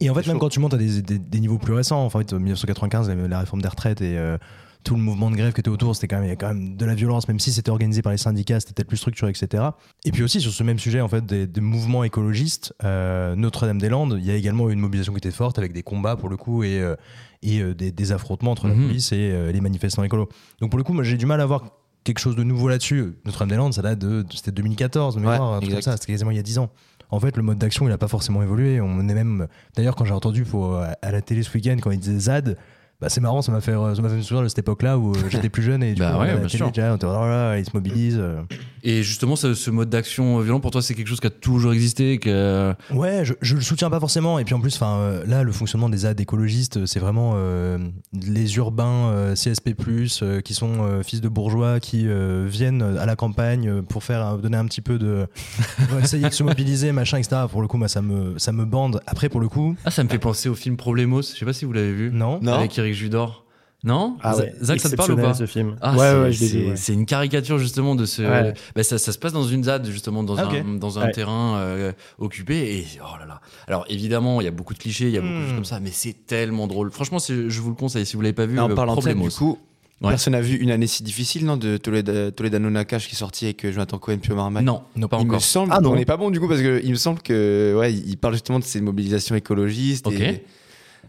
Et 0.00 0.11
en 0.11 0.14
fait, 0.14 0.26
même 0.26 0.34
chaud. 0.37 0.40
quand 0.40 0.49
tu 0.49 0.61
montes 0.61 0.75
à 0.75 0.79
des, 0.79 1.02
des- 1.02 1.19
des 1.19 1.40
niveaux 1.40 1.58
plus 1.58 1.75
récents, 1.75 2.05
enfin, 2.05 2.20
en 2.20 2.23
fait, 2.23 2.32
1995, 2.32 3.08
la, 3.08 3.29
la 3.29 3.38
réforme 3.40 3.62
des 3.62 3.69
retraites 3.69 4.00
et 4.00 4.17
euh, 4.17 4.38
tout 4.84 4.94
le 4.96 5.00
mouvement 5.00 5.31
de 5.31 5.37
grève 5.37 5.52
qui 5.52 5.61
était 5.61 5.69
autour, 5.70 5.94
c'était 5.94 6.08
quand 6.08 6.17
même, 6.17 6.25
il 6.25 6.31
y 6.31 6.32
a 6.32 6.37
quand 6.37 6.49
même 6.49 6.76
de 6.76 6.84
la 6.84 6.94
violence, 6.94 7.29
même 7.29 7.38
si 7.38 7.52
c'était 7.52 7.70
organisé 7.70 8.02
par 8.02 8.11
les 8.12 8.19
syndicats, 8.19 8.58
c'était 8.61 8.73
peut-être 8.75 8.88
plus 8.88 8.96
structuré, 8.96 9.31
etc. 9.31 9.62
Et 10.05 10.11
puis 10.12 10.23
aussi, 10.25 10.40
sur 10.40 10.52
ce 10.52 10.62
même 10.64 10.79
sujet, 10.79 11.00
en 11.00 11.08
fait, 11.08 11.25
des, 11.25 11.46
des 11.46 11.61
mouvements 11.61 12.02
écologistes, 12.05 12.75
euh, 12.84 13.34
Notre-Dame-des-Landes, 13.37 14.17
il 14.19 14.25
y 14.26 14.31
a 14.31 14.34
également 14.34 14.69
eu 14.70 14.73
une 14.73 14.81
mobilisation 14.81 15.12
qui 15.12 15.19
était 15.19 15.31
forte 15.31 15.58
avec 15.58 15.73
des 15.73 15.82
combats, 15.82 16.17
pour 16.17 16.29
le 16.29 16.37
coup, 16.37 16.62
et, 16.64 16.81
euh, 16.81 16.96
et 17.43 17.62
des, 17.75 18.12
affrontements 18.12 18.52
entre 18.52 18.69
la 18.69 18.75
Mhm. 18.75 18.87
police 18.87 19.12
et 19.12 19.52
les 19.52 19.61
manifestants 19.61 20.02
écolos. 20.05 20.29
Donc, 20.61 20.70
pour 20.70 20.79
le 20.79 20.84
coup, 20.84 20.93
moi, 20.93 21.02
j'ai 21.05 21.17
du 21.17 21.26
mal 21.26 21.40
à 21.40 21.46
voir 21.46 21.62
quelque 22.05 22.19
chose 22.20 22.34
de 22.37 22.43
nouveau 22.44 22.69
là-dessus. 22.69 23.14
Notre-Dame-des-Landes, 23.25 23.75
ça 23.75 23.82
date 23.82 23.99
de, 24.00 24.25
c'était 24.34 24.52
2014, 24.52 25.14
de 25.17 25.20
mémoire, 25.20 25.43
un 25.55 25.61
truc 25.61 25.73
comme 25.73 25.82
ça, 25.82 25.96
c'était 25.96 26.12
quasiment 26.12 26.31
il 26.32 26.37
y 26.37 26.40
a 26.40 26.44
10 26.44 26.58
ans. 26.58 26.70
En 27.12 27.20
fait, 27.20 27.36
le 27.36 27.42
mode 27.42 27.58
d'action, 27.58 27.86
il 27.86 27.90
n'a 27.90 27.98
pas 27.98 28.08
forcément 28.08 28.42
évolué. 28.42 28.80
On 28.80 28.98
est 29.08 29.14
même. 29.14 29.46
D'ailleurs, 29.76 29.94
quand 29.94 30.04
j'ai 30.04 30.14
entendu 30.14 30.44
pour, 30.44 30.76
à 30.76 31.10
la 31.12 31.20
télé 31.20 31.42
ce 31.42 31.52
week-end, 31.52 31.76
quand 31.80 31.90
il 31.90 31.98
disait 32.00 32.18
ZAD, 32.18 32.56
bah, 33.02 33.08
c'est 33.08 33.20
marrant, 33.20 33.43
ça 33.43 33.50
m'a 33.52 33.60
fait, 33.60 33.72
ça 33.72 34.00
m'a 34.00 34.08
fait 34.08 34.14
me 34.16 34.22
souvenir 34.22 34.44
de 34.44 34.49
cette 34.49 34.60
époque-là 34.60 34.96
où 34.96 35.10
euh, 35.10 35.19
j'étais 35.28 35.49
plus 35.49 35.62
jeune 35.62 35.82
et 35.82 35.93
du 35.94 36.00
Bah 36.00 36.12
coup, 36.12 36.19
ouais, 36.19 36.20
regardait 36.20 36.34
bien 36.34 36.43
la 36.44 36.49
télé, 36.49 36.56
sûr. 36.58 36.70
déjà, 36.72 36.93
on 36.93 36.96
était, 36.96 37.06
oh 37.06 37.10
là 37.12 37.26
là, 37.52 37.58
ils 37.58 37.64
se 37.64 37.70
mobilisent. 37.75 38.19
euh. 38.20 38.40
Et 38.84 39.02
justement, 39.02 39.34
ce, 39.37 39.54
ce 39.54 39.70
mode 39.70 39.90
d'action 39.90 40.38
violent, 40.40 40.60
pour 40.60 40.70
toi, 40.70 40.81
c'est 40.82 40.94
quelque 40.94 41.06
chose 41.08 41.20
qui 41.20 41.26
a 41.26 41.31
toujours 41.31 41.72
existé 41.72 42.19
que... 42.19 42.72
Ouais, 42.93 43.25
je, 43.25 43.34
je 43.40 43.54
le 43.56 43.60
soutiens 43.60 43.90
pas 43.90 44.00
forcément. 44.00 44.38
Et 44.38 44.44
puis 44.44 44.54
en 44.54 44.60
plus, 44.60 44.75
enfin, 44.76 44.96
euh, 44.99 45.25
là, 45.26 45.43
le 45.43 45.52
fonctionnement 45.52 45.88
des 45.88 45.99
ZAD 45.99 46.20
écologistes, 46.20 46.87
c'est 46.87 46.99
vraiment 47.00 47.32
euh, 47.37 47.78
les 48.12 48.56
urbains 48.56 49.08
euh, 49.10 49.34
CSP+, 49.34 49.75
euh, 50.22 50.40
qui 50.40 50.55
sont 50.55 50.82
euh, 50.82 51.02
fils 51.02 51.20
de 51.20 51.28
bourgeois, 51.28 51.81
qui 51.81 52.08
euh, 52.08 52.46
viennent 52.48 52.82
à 52.82 53.06
la 53.06 53.14
campagne 53.16 53.82
pour 53.82 54.02
faire 54.05 54.38
donner 54.38 54.56
un 54.56 54.64
petit 54.66 54.81
peu 54.81 54.98
de, 54.98 55.26
pour 55.88 55.98
essayer 56.00 56.28
de 56.28 56.34
se 56.34 56.43
mobiliser, 56.43 56.93
machin, 56.93 57.19
etc. 57.19 57.43
Pour 57.50 57.62
le 57.62 57.69
coup, 57.69 57.76
moi, 57.78 57.88
ça 57.88 58.02
me, 58.02 58.38
ça 58.38 58.52
me 58.52 58.64
bande. 58.64 59.00
Après, 59.06 59.28
pour 59.28 59.40
le 59.40 59.48
coup, 59.48 59.76
Ah, 59.84 59.90
ça 59.90 60.02
me 60.05 60.08
fait 60.08 60.19
penser 60.19 60.48
au 60.48 60.55
film 60.55 60.76
Problemos. 60.76 61.22
Je 61.22 61.38
sais 61.38 61.44
pas 61.44 61.52
si 61.52 61.64
vous 61.64 61.72
l'avez 61.72 61.93
vu. 61.93 62.10
non. 62.12 62.40
Non. 62.43 62.55
Avec 62.55 62.76
Eric 62.78 62.91
Judor. 62.94 63.44
Non? 63.84 64.16
Ah 64.22 64.36
ouais, 64.36 64.54
Zach, 64.62 64.78
ça 64.78 64.88
te 64.90 64.94
parle 64.94 65.10
ou 65.10 65.16
pas? 65.16 65.30
exceptionnel, 65.30 65.48
ce 65.48 65.52
film 65.52 65.76
Ah, 65.80 65.96
Ouais, 65.96 66.32
c'est- 66.32 66.56
ouais, 66.56 66.68
ouais. 66.70 66.94
une 66.94 67.04
caricature 67.04 67.58
justement 67.58 67.96
de 67.96 68.04
ce. 68.06 68.22
Ouais. 68.22 68.54
Bah, 68.76 68.84
ça, 68.84 68.96
ça 68.96 69.10
se 69.10 69.18
passe 69.18 69.32
dans 69.32 69.42
une 69.42 69.64
ZAD 69.64 69.88
justement 69.90 70.22
dans 70.22 70.36
Ah, 70.36 70.42
un, 70.44 70.46
ok. 70.74 70.78
dans 70.78 71.00
un 71.00 71.06
Ouais. 71.06 71.10
terrain 71.10 71.56
euh, 71.56 71.92
occupé 72.20 72.76
et 72.78 72.86
oh 73.00 73.18
là 73.18 73.26
là. 73.26 73.40
Alors 73.66 73.84
évidemment 73.88 74.40
il 74.40 74.44
y 74.44 74.46
a 74.46 74.52
beaucoup 74.52 74.74
de 74.74 74.78
clichés, 74.78 75.06
il 75.08 75.14
y 75.14 75.18
a 75.18 75.20
beaucoup 75.20 75.32
de 75.32 75.38
Hmm. 75.40 75.44
choses 75.46 75.54
comme 75.56 75.64
ça, 75.64 75.80
mais 75.80 75.90
c'est 75.92 76.26
tellement 76.28 76.68
drôle. 76.68 76.92
Franchement 76.92 77.18
je 77.28 77.60
vous 77.60 77.70
le 77.70 77.74
conseille 77.74 78.06
si 78.06 78.14
vous 78.14 78.22
l'avez 78.22 78.32
pas 78.34 78.46
vu. 78.46 78.56
Et 78.56 78.60
en 78.60 78.70
euh, 78.70 78.74
parlant 78.76 78.94
de 78.94 79.00
du 79.12 79.30
coup, 79.30 79.58
Ouais. 80.00 80.10
personne 80.10 80.32
n'a 80.34 80.40
vu 80.40 80.56
Une 80.58 80.70
année 80.70 80.86
si 80.86 81.02
difficile, 81.02 81.44
non, 81.44 81.56
de 81.56 81.76
Toledano, 81.76 82.70
Nakash 82.70 83.08
qui 83.08 83.14
est 83.17 83.19
sorti 83.19 83.46
avec 83.46 83.64
euh, 83.64 83.72
Jonathan 83.72 83.98
Cohen 83.98 84.19
puis 84.22 84.31
Omar 84.32 84.50
Mac 84.52 84.62
non, 84.64 84.82
non 84.94 85.08
pas 85.08 85.19
il 85.20 85.26
me 85.26 85.38
semble, 85.40 85.72
Ah, 85.74 85.81
non. 85.81 85.90
on 85.93 85.96
n'est 85.96 86.05
pas 86.05 86.17
bon 86.17 86.31
du 86.31 86.38
coup 86.38 86.46
parce 86.48 86.60
que 86.60 86.81
il 86.84 86.90
me 86.90 86.96
semble 86.96 87.20
que 87.20 87.74
ouais, 87.76 87.93
il 87.93 88.17
parle 88.17 88.34
justement 88.34 88.60
de 88.60 88.64
ces 88.64 88.81
mobilisations 88.81 89.34
écologistes. 89.34 90.06
Ok. 90.06 90.14
Et 90.20 90.44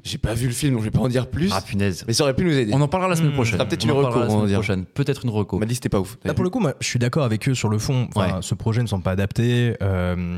j'ai 0.04 0.18
pas 0.18 0.34
vu 0.34 0.48
le 0.48 0.54
film, 0.54 0.74
donc 0.74 0.82
je 0.82 0.86
vais 0.86 0.92
pas 0.92 1.00
en 1.00 1.08
dire 1.08 1.28
plus. 1.30 1.50
Ah 1.54 1.62
punaise. 1.62 2.04
mais 2.08 2.14
ça 2.14 2.24
aurait 2.24 2.34
pu 2.36 2.44
nous 2.44 2.52
aider. 2.58 2.72
On 2.74 2.82
en 2.82 2.88
parlera 2.88 3.10
la 3.10 3.16
semaine 3.16 3.32
Hmm. 3.32 3.36
prochaine. 3.36 3.52
Ça 3.54 3.58
sera 3.60 3.68
peut-être 3.70 3.84
une 3.86 3.92
reco, 3.92 4.20
la 4.20 4.30
semaine 4.30 4.46
dire. 4.48 4.58
prochaine. 4.60 4.86
Peut-être 4.86 5.24
une 5.24 5.30
reco. 5.30 5.58
On 5.58 5.60
m'a 5.60 5.66
dit 5.66 5.72
que 5.72 5.76
c'était 5.76 5.90
pas 5.90 6.00
ouf. 6.00 6.18
Là, 6.26 6.34
pour 6.34 6.44
le 6.44 6.50
coup, 6.50 6.60
moi, 6.60 6.74
je 6.80 6.88
suis 6.88 7.00
d'accord 7.00 7.24
avec 7.24 7.48
eux 7.48 7.54
sur 7.56 7.70
le 7.70 7.78
fond. 7.78 8.08
Enfin, 8.16 8.36
Ouais. 8.36 8.42
Ce 8.42 8.56
projet 8.56 8.82
ne 8.82 8.88
semble 8.88 9.04
pas 9.04 9.12
adapté. 9.12 9.76
euh, 9.82 10.38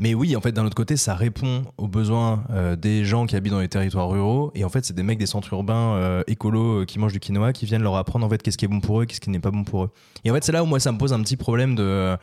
mais 0.00 0.14
oui, 0.14 0.36
en 0.36 0.40
fait, 0.40 0.52
d'un 0.52 0.64
autre 0.64 0.76
côté, 0.76 0.96
ça 0.96 1.14
répond 1.16 1.64
aux 1.76 1.88
besoins 1.88 2.44
euh, 2.50 2.76
des 2.76 3.04
gens 3.04 3.26
qui 3.26 3.34
habitent 3.34 3.52
dans 3.52 3.58
les 3.60 3.66
territoires 3.68 4.08
ruraux. 4.08 4.52
Et 4.54 4.62
en 4.64 4.68
fait, 4.68 4.84
c'est 4.84 4.94
des 4.94 5.02
mecs 5.02 5.18
des 5.18 5.26
centres 5.26 5.52
urbains 5.52 5.94
euh, 5.96 6.22
écolos 6.28 6.82
euh, 6.82 6.84
qui 6.84 7.00
mangent 7.00 7.12
du 7.14 7.18
quinoa 7.18 7.52
qui 7.52 7.66
viennent 7.66 7.82
leur 7.82 7.96
apprendre 7.96 8.24
en 8.24 8.28
fait 8.28 8.40
qu'est-ce 8.40 8.56
qui 8.56 8.64
est 8.64 8.68
bon 8.68 8.78
pour 8.80 9.00
eux, 9.00 9.06
qu'est-ce 9.06 9.20
qui 9.20 9.30
n'est 9.30 9.40
pas 9.40 9.50
bon 9.50 9.64
pour 9.64 9.84
eux. 9.84 9.90
Et 10.24 10.30
en 10.30 10.34
fait, 10.34 10.44
c'est 10.44 10.52
là 10.52 10.62
où 10.62 10.66
moi, 10.66 10.78
ça 10.78 10.92
me 10.92 10.98
pose 10.98 11.12
un 11.12 11.20
petit 11.22 11.36
problème 11.36 11.74
de. 11.74 12.16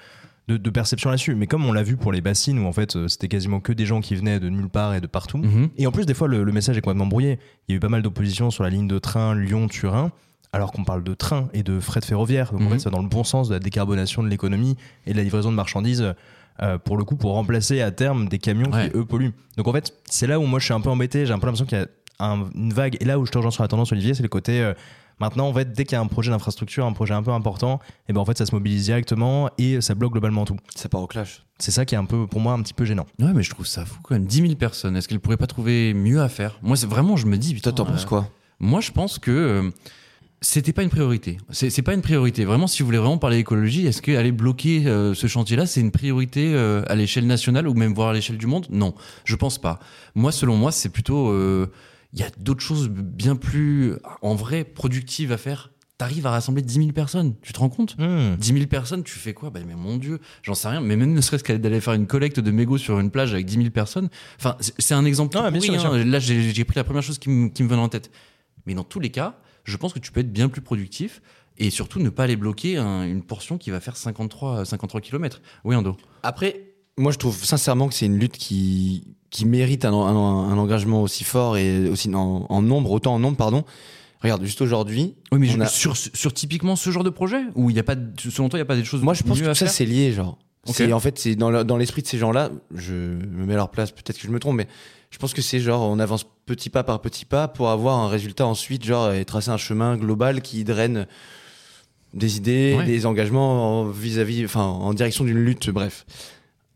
De, 0.48 0.58
de 0.58 0.70
perception 0.70 1.10
là-dessus. 1.10 1.34
Mais 1.34 1.48
comme 1.48 1.66
on 1.66 1.74
l'a 1.74 1.82
vu 1.82 1.98
pour 1.98 2.12
les 2.12 2.22
bassines, 2.22 2.60
où 2.60 2.68
en 2.68 2.72
fait 2.72 2.96
euh, 2.96 3.08
c'était 3.08 3.28
quasiment 3.28 3.60
que 3.60 3.74
des 3.74 3.88
gens 3.88 4.00
qui 4.00 4.16
venaient 4.16 4.40
de 4.40 4.48
nulle 4.50 4.70
part 4.70 4.94
et 4.94 5.02
de 5.02 5.08
partout, 5.08 5.40
Mhm. 5.40 5.70
et 5.78 5.88
en 5.88 5.92
plus, 5.92 6.06
des 6.06 6.14
fois, 6.14 6.28
le, 6.28 6.44
le 6.44 6.52
message 6.52 6.78
est 6.78 6.82
complètement 6.82 7.08
brouillé. 7.08 7.40
Il 7.68 7.72
y 7.72 7.74
a 7.74 7.78
eu 7.78 7.80
pas 7.80 7.90
mal 7.90 8.04
d'opposition 8.04 8.52
sur 8.52 8.64
la 8.64 8.70
ligne 8.70 8.88
de 8.88 9.00
train 9.00 9.34
Lyon-Turin, 9.34 10.12
alors 10.54 10.72
qu'on 10.72 10.84
parle 10.84 11.04
de 11.04 11.14
train 11.16 11.50
et 11.54 11.64
de 11.64 11.80
fret 11.80 12.02
ferroviaire. 12.02 12.52
Donc, 12.52 12.62
en 12.62 12.66
Mhm. 12.66 12.70
fait, 12.74 12.80
ça 12.80 12.90
va 12.92 12.98
dans 12.98 13.02
le 13.02 13.10
bon 13.10 13.24
sens 13.24 13.48
de 13.50 13.54
la 13.56 13.60
décarbonation 13.60 14.22
de 14.22 14.28
l'économie 14.28 14.75
et 15.08 15.14
de 15.14 15.18
la 15.18 15.24
livraison 15.24 15.50
de 15.50 15.56
marchandises, 15.56 16.14
euh, 16.62 16.78
pour 16.78 16.96
le 16.98 17.04
coup, 17.04 17.16
pour 17.16 17.32
remplacer 17.34 17.82
à 17.82 17.90
terme 17.90 18.28
des 18.30 18.38
camions 18.38 18.70
Ouais. 18.72 18.92
qui, 18.92 18.98
eux, 18.98 19.04
polluent. 19.04 19.34
Donc, 19.58 19.68
en 19.68 19.74
fait, 19.74 19.94
c'est 20.10 20.28
là 20.28 20.40
où 20.40 20.46
moi, 20.46 20.60
je 20.60 20.66
suis 20.66 20.74
un 20.75 20.80
peu 20.82 20.90
embêté. 20.92 21.25
J'ai 21.25 21.34
un 21.34 21.40
peu 21.40 21.48
l'impression 21.48 21.66
qu'il 21.66 21.80
y 21.80 21.82
a 21.82 21.88
un- 22.20 22.46
une 22.54 22.72
vague. 22.72 22.98
Et 23.02 23.06
là 23.06 23.18
où 23.18 23.25
je 23.25 23.32
te 23.32 23.38
rejoins 23.40 23.52
sur 23.52 23.64
la 23.64 23.68
tendance, 23.68 23.92
Olivier, 23.92 24.14
c'est 24.14 24.24
le 24.24 24.30
côté. 24.30 24.62
euh, 24.62 24.74
Maintenant, 25.20 25.48
en 25.48 25.54
fait, 25.54 25.72
dès 25.72 25.86
qu'il 25.86 25.94
y 25.96 25.98
a 25.98 26.02
un 26.02 26.08
projet 26.08 26.32
d'infrastructure, 26.32 26.86
un 26.86 26.92
projet 26.94 27.14
un 27.14 27.24
peu 27.24 27.32
important, 27.32 27.80
et 28.10 28.14
ben 28.14 28.20
en 28.20 28.26
fait, 28.26 28.38
ça 28.38 28.46
se 28.46 28.54
mobilise 28.54 28.84
directement 28.86 29.50
et 29.58 29.80
ça 29.82 29.96
bloque 29.96 30.12
globalement 30.12 30.44
tout. 30.46 30.58
Ça 30.76 30.90
part 30.90 31.02
au 31.02 31.08
clash. 31.08 31.44
C'est 31.58 31.72
ça 31.72 31.86
qui 31.86 31.96
est 31.96 31.98
un 31.98 32.06
peu, 32.06 32.28
pour 32.28 32.42
moi, 32.42 32.52
un 32.54 32.62
petit 32.62 32.74
peu 32.74 32.84
gênant. 32.84 33.06
Ouais, 33.20 33.32
mais 33.34 33.42
je 33.44 33.50
trouve 33.50 33.66
ça 33.66 33.86
fou 33.86 34.00
quand 34.04 34.16
même. 34.16 34.26
10 34.26 34.42
000 34.42 34.56
personnes. 34.56 34.98
Est-ce 34.98 35.08
qu'elles 35.08 35.22
pourraient 35.22 35.38
pas 35.38 35.48
trouver 35.48 35.94
mieux 35.94 36.22
à 36.22 36.28
faire? 36.28 36.60
Moi, 36.62 36.76
c'est 36.76 36.88
vraiment, 36.88 37.16
je 37.16 37.28
me 37.28 37.38
dis. 37.38 37.52
Toi, 37.52 37.56
putain, 37.56 37.72
t'en 37.72 37.86
penses 37.86 38.04
euh, 38.04 38.08
quoi? 38.08 38.30
Moi, 38.60 38.82
je 38.82 38.92
pense 38.92 39.20
que 39.20 39.32
euh, 39.32 39.70
C'était 40.42 40.74
pas 40.74 40.84
une 40.84 40.90
priorité. 40.90 41.38
C'est 41.50 41.82
pas 41.82 41.94
une 41.94 42.02
priorité. 42.02 42.44
Vraiment, 42.46 42.68
si 42.68 42.82
vous 42.84 42.86
voulez 42.88 42.98
vraiment 42.98 43.18
parler 43.18 43.38
écologie, 43.38 43.88
est-ce 43.88 44.02
que 44.02 44.16
aller 44.16 44.34
bloquer 44.34 44.86
euh, 44.86 45.14
ce 45.14 45.28
chantier-là, 45.28 45.66
c'est 45.66 45.80
une 45.80 45.92
priorité 45.92 46.54
euh, 46.54 46.84
à 46.88 46.96
l'échelle 46.96 47.26
nationale 47.26 47.68
ou 47.70 47.74
même 47.74 47.94
voire 47.94 48.10
à 48.10 48.14
l'échelle 48.14 48.38
du 48.38 48.48
monde? 48.48 48.68
Non, 48.70 48.94
je 49.24 49.36
pense 49.38 49.58
pas. 49.58 49.80
Moi, 50.14 50.32
selon 50.34 50.58
moi, 50.58 50.72
c'est 50.74 50.90
plutôt. 50.90 51.30
euh, 51.30 51.72
Il 52.16 52.22
y 52.22 52.24
a 52.24 52.30
d'autres 52.40 52.62
choses 52.62 52.90
bien 52.90 53.36
plus, 53.36 53.94
en 54.22 54.36
vrai, 54.36 54.64
productives 54.64 55.32
à 55.32 55.38
faire. 55.38 55.72
T'arrives 55.98 56.26
à 56.28 56.32
rassembler 56.32 56.62
10 56.62 56.74
000 56.76 56.92
personnes. 56.92 57.36
Tu 57.42 57.54
te 57.54 57.60
rends 57.60 57.70
compte? 57.70 57.98
Hmm. 57.98 58.36
10 58.38 58.54
000 58.54 58.66
personnes, 58.68 59.04
tu 59.04 59.18
fais 59.18 59.34
quoi? 59.34 59.50
Bah, 59.50 59.60
Mais 59.66 59.76
mon 59.76 59.98
Dieu, 59.98 60.20
j'en 60.44 60.54
sais 60.54 60.68
rien. 60.68 60.82
Mais 60.82 60.96
même 60.98 61.14
ne 61.14 61.22
serait-ce 61.22 61.44
qu'aller 61.44 61.60
d'aller 61.60 61.80
faire 61.80 61.94
une 61.94 62.08
collecte 62.08 62.40
de 62.40 62.52
mégots 62.52 62.78
sur 62.78 63.00
une 63.00 63.12
plage 63.12 63.34
avec 63.34 63.46
10 63.46 63.56
000 63.58 63.70
personnes. 63.70 64.10
Enfin, 64.40 64.58
c'est- 64.60 64.94
un 64.94 65.06
exemple. 65.06 65.34
Tout 65.38 65.42
bien 65.52 65.60
sûr, 65.62 65.74
bien 65.74 65.92
hein. 65.92 66.04
Là, 66.06 66.20
j'ai 66.20 66.64
pris 66.66 66.76
la 66.76 66.84
première 66.84 67.04
chose 67.04 67.18
qui 67.20 67.30
me, 67.30 67.48
qui 67.50 67.64
me 67.64 67.70
venait 67.70 67.82
en 67.82 67.88
tête. 67.90 68.12
Mais 68.66 68.74
dans 68.74 68.84
tous 68.84 69.00
les 69.00 69.10
cas, 69.10 69.38
je 69.64 69.78
pense 69.78 69.94
que 69.94 70.00
tu 70.00 70.12
peux 70.12 70.20
être 70.22 70.34
bien 70.34 70.50
plus 70.50 70.62
productif 70.62 71.22
et 71.58 71.70
surtout 71.70 72.00
ne 72.00 72.10
pas 72.10 72.24
aller 72.26 72.36
bloquer 72.36 72.78
un- 72.78 73.04
une 73.04 73.24
portion 73.24 73.58
qui 73.58 73.72
va 73.72 73.80
faire 73.80 73.96
53, 73.96 74.66
53 74.66 75.00
km. 75.02 75.42
Oui, 75.64 75.76
Ando? 75.76 75.96
Après, 76.24 76.75
moi, 76.98 77.12
je 77.12 77.18
trouve 77.18 77.44
sincèrement 77.44 77.88
que 77.88 77.94
c'est 77.94 78.06
une 78.06 78.18
lutte 78.18 78.38
qui, 78.38 79.04
qui 79.30 79.46
mérite 79.46 79.86
un, 79.86 79.94
un- 79.94 80.50
un 80.52 80.58
engagement 80.58 81.02
aussi 81.02 81.24
fort 81.24 81.58
et 81.58 81.90
aussi 81.90 82.14
en, 82.14 82.46
en 82.48 82.62
nombre, 82.62 82.92
autant 82.92 83.16
en 83.16 83.20
nombre, 83.20 83.38
pardon. 83.38 83.64
Regarde, 84.22 84.44
juste 84.44 84.62
aujourd'hui, 84.62 85.14
Oui, 85.32 85.40
mais 85.40 85.48
je- 85.48 85.60
a- 85.60 85.66
sur, 85.68 85.96
sur 85.98 86.34
typiquement 86.34 86.75
ce 86.75 86.90
genre 86.90 87.04
de 87.04 87.10
projet 87.10 87.42
où 87.56 87.70
il 87.70 87.75
y 87.75 87.80
a 87.80 87.84
pas, 87.84 87.96
de- 87.96 88.12
selon 88.30 88.50
toi, 88.50 88.58
il 88.58 88.62
n'y 88.62 88.66
a 88.66 88.68
pas 88.68 88.75
des 88.78 88.86
choses 88.86 89.02
moi, 89.02 89.14
je 89.14 89.24
pense 89.24 89.40
que 89.42 89.54
ça, 89.54 89.68
c'est 89.68 89.86
lié, 89.86 90.14
genre. 90.14 90.38
Ok. 90.68 90.74
C'est 90.75 90.92
en 90.94 91.00
fait, 91.00 91.20
c'est 91.20 91.36
dans 91.36 91.52
le- 91.52 91.64
dans 91.64 91.78
l'esprit 91.78 92.02
de 92.02 92.08
ces 92.08 92.18
gens-là. 92.18 92.50
Je 92.74 92.94
me 92.94 93.46
mets 93.46 93.54
à 93.54 93.58
leur 93.58 93.70
place, 93.70 93.92
peut-être 93.92 94.18
que 94.18 94.24
je 94.25 94.32
me 94.32 94.40
trompe, 94.40 94.56
mais 94.56 94.68
je 95.12 95.18
pense 95.20 95.34
que 95.34 95.42
c'est 95.44 95.60
genre, 95.60 95.82
on 95.84 96.00
avance 96.00 96.25
petit 96.48 96.72
pas 96.72 96.84
par 96.84 97.02
petit 97.02 97.25
pas 97.25 97.48
pour 97.48 97.70
avoir 97.70 98.00
un 98.00 98.08
résultat 98.08 98.48
ensuite, 98.48 98.84
genre, 98.84 99.12
et 99.12 99.25
tracer 99.25 99.52
un 99.52 99.58
chemin 99.58 99.96
global 99.96 100.42
qui 100.42 100.64
draine 100.64 101.06
des 102.16 102.38
idées, 102.38 102.74
Ouais. 102.78 102.86
des 102.86 103.06
engagements 103.06 103.82
en- 103.82 103.90
vis-à-vis, 103.90 104.44
enfin, 104.46 104.64
en 104.64 104.94
direction 104.96 105.24
d'une 105.25 105.38
lutte, 105.38 105.70
bref. 105.70 106.06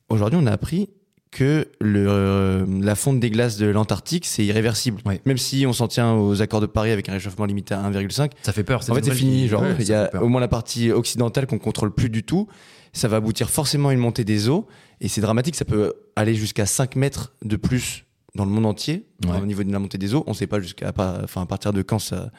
Aujourd'hui, 0.10 0.40
on 0.42 0.46
a 0.48 0.52
appris 0.52 0.90
que 1.32 1.68
le, 1.80 2.06
euh, 2.10 2.66
la 2.82 2.96
fonte 2.96 3.20
des 3.20 3.30
glaces 3.30 3.58
de 3.58 3.68
l'Antarctique, 3.68 4.26
c'est 4.26 4.44
irréversible. 4.44 5.00
Ouais. 5.06 5.22
Même 5.26 5.38
si 5.38 5.66
on 5.68 5.74
s'en 5.74 5.88
tient 5.88 6.14
aux 6.16 6.42
accords 6.42 6.62
de 6.62 6.66
Paris 6.66 6.90
avec 6.90 7.08
un 7.08 7.12
réchauffement 7.14 7.46
limité 7.46 7.76
à 7.76 7.84
1,5, 7.88 8.32
Ça 8.42 8.52
fait 8.52 8.64
peur. 8.64 8.82
en 8.90 8.96
fait, 8.96 9.06
c'est 9.06 9.14
fini. 9.14 9.48
Genre, 9.48 9.62
Ouais, 9.62 9.76
il 9.80 9.88
y 9.88 9.94
a 9.94 10.10
au 10.22 10.28
moins 10.28 10.42
la 10.42 10.48
partie 10.48 10.92
occidentale 10.92 11.46
qu'on 11.46 11.60
contrôle 11.60 11.94
plus 11.94 12.10
du 12.10 12.24
tout. 12.24 12.48
Ça 12.94 13.08
va 13.08 13.18
aboutir 13.18 13.52
forcément 13.52 13.90
à 13.90 13.94
une 13.94 14.00
montée 14.00 14.24
des 14.24 14.50
eaux. 14.50 14.66
Et 15.02 15.08
c'est 15.08 15.22
dramatique. 15.22 15.56
Ça 15.56 15.66
peut 15.66 15.94
aller 16.16 16.34
jusqu'à 16.34 16.66
5 16.66 16.96
mètres 16.96 17.34
de 17.46 17.56
plus 17.56 18.06
dans 18.34 18.46
le 18.46 18.52
monde 18.52 18.66
entier 18.66 19.06
Ouais. 19.28 19.40
au 19.40 19.46
niveau 19.46 19.64
de 19.64 19.72
la 19.72 19.78
montée 19.78 20.00
des 20.00 20.16
eaux. 20.16 20.24
On 20.26 20.34
sait 20.34 20.48
pas 20.48 20.60
jusqu'à 20.60 20.92
pas- 20.94 21.22
enfin, 21.24 21.44
à 21.44 21.46
partir 21.46 21.74
de 21.74 21.84
quand 21.84 22.00
ça, 22.00 22.32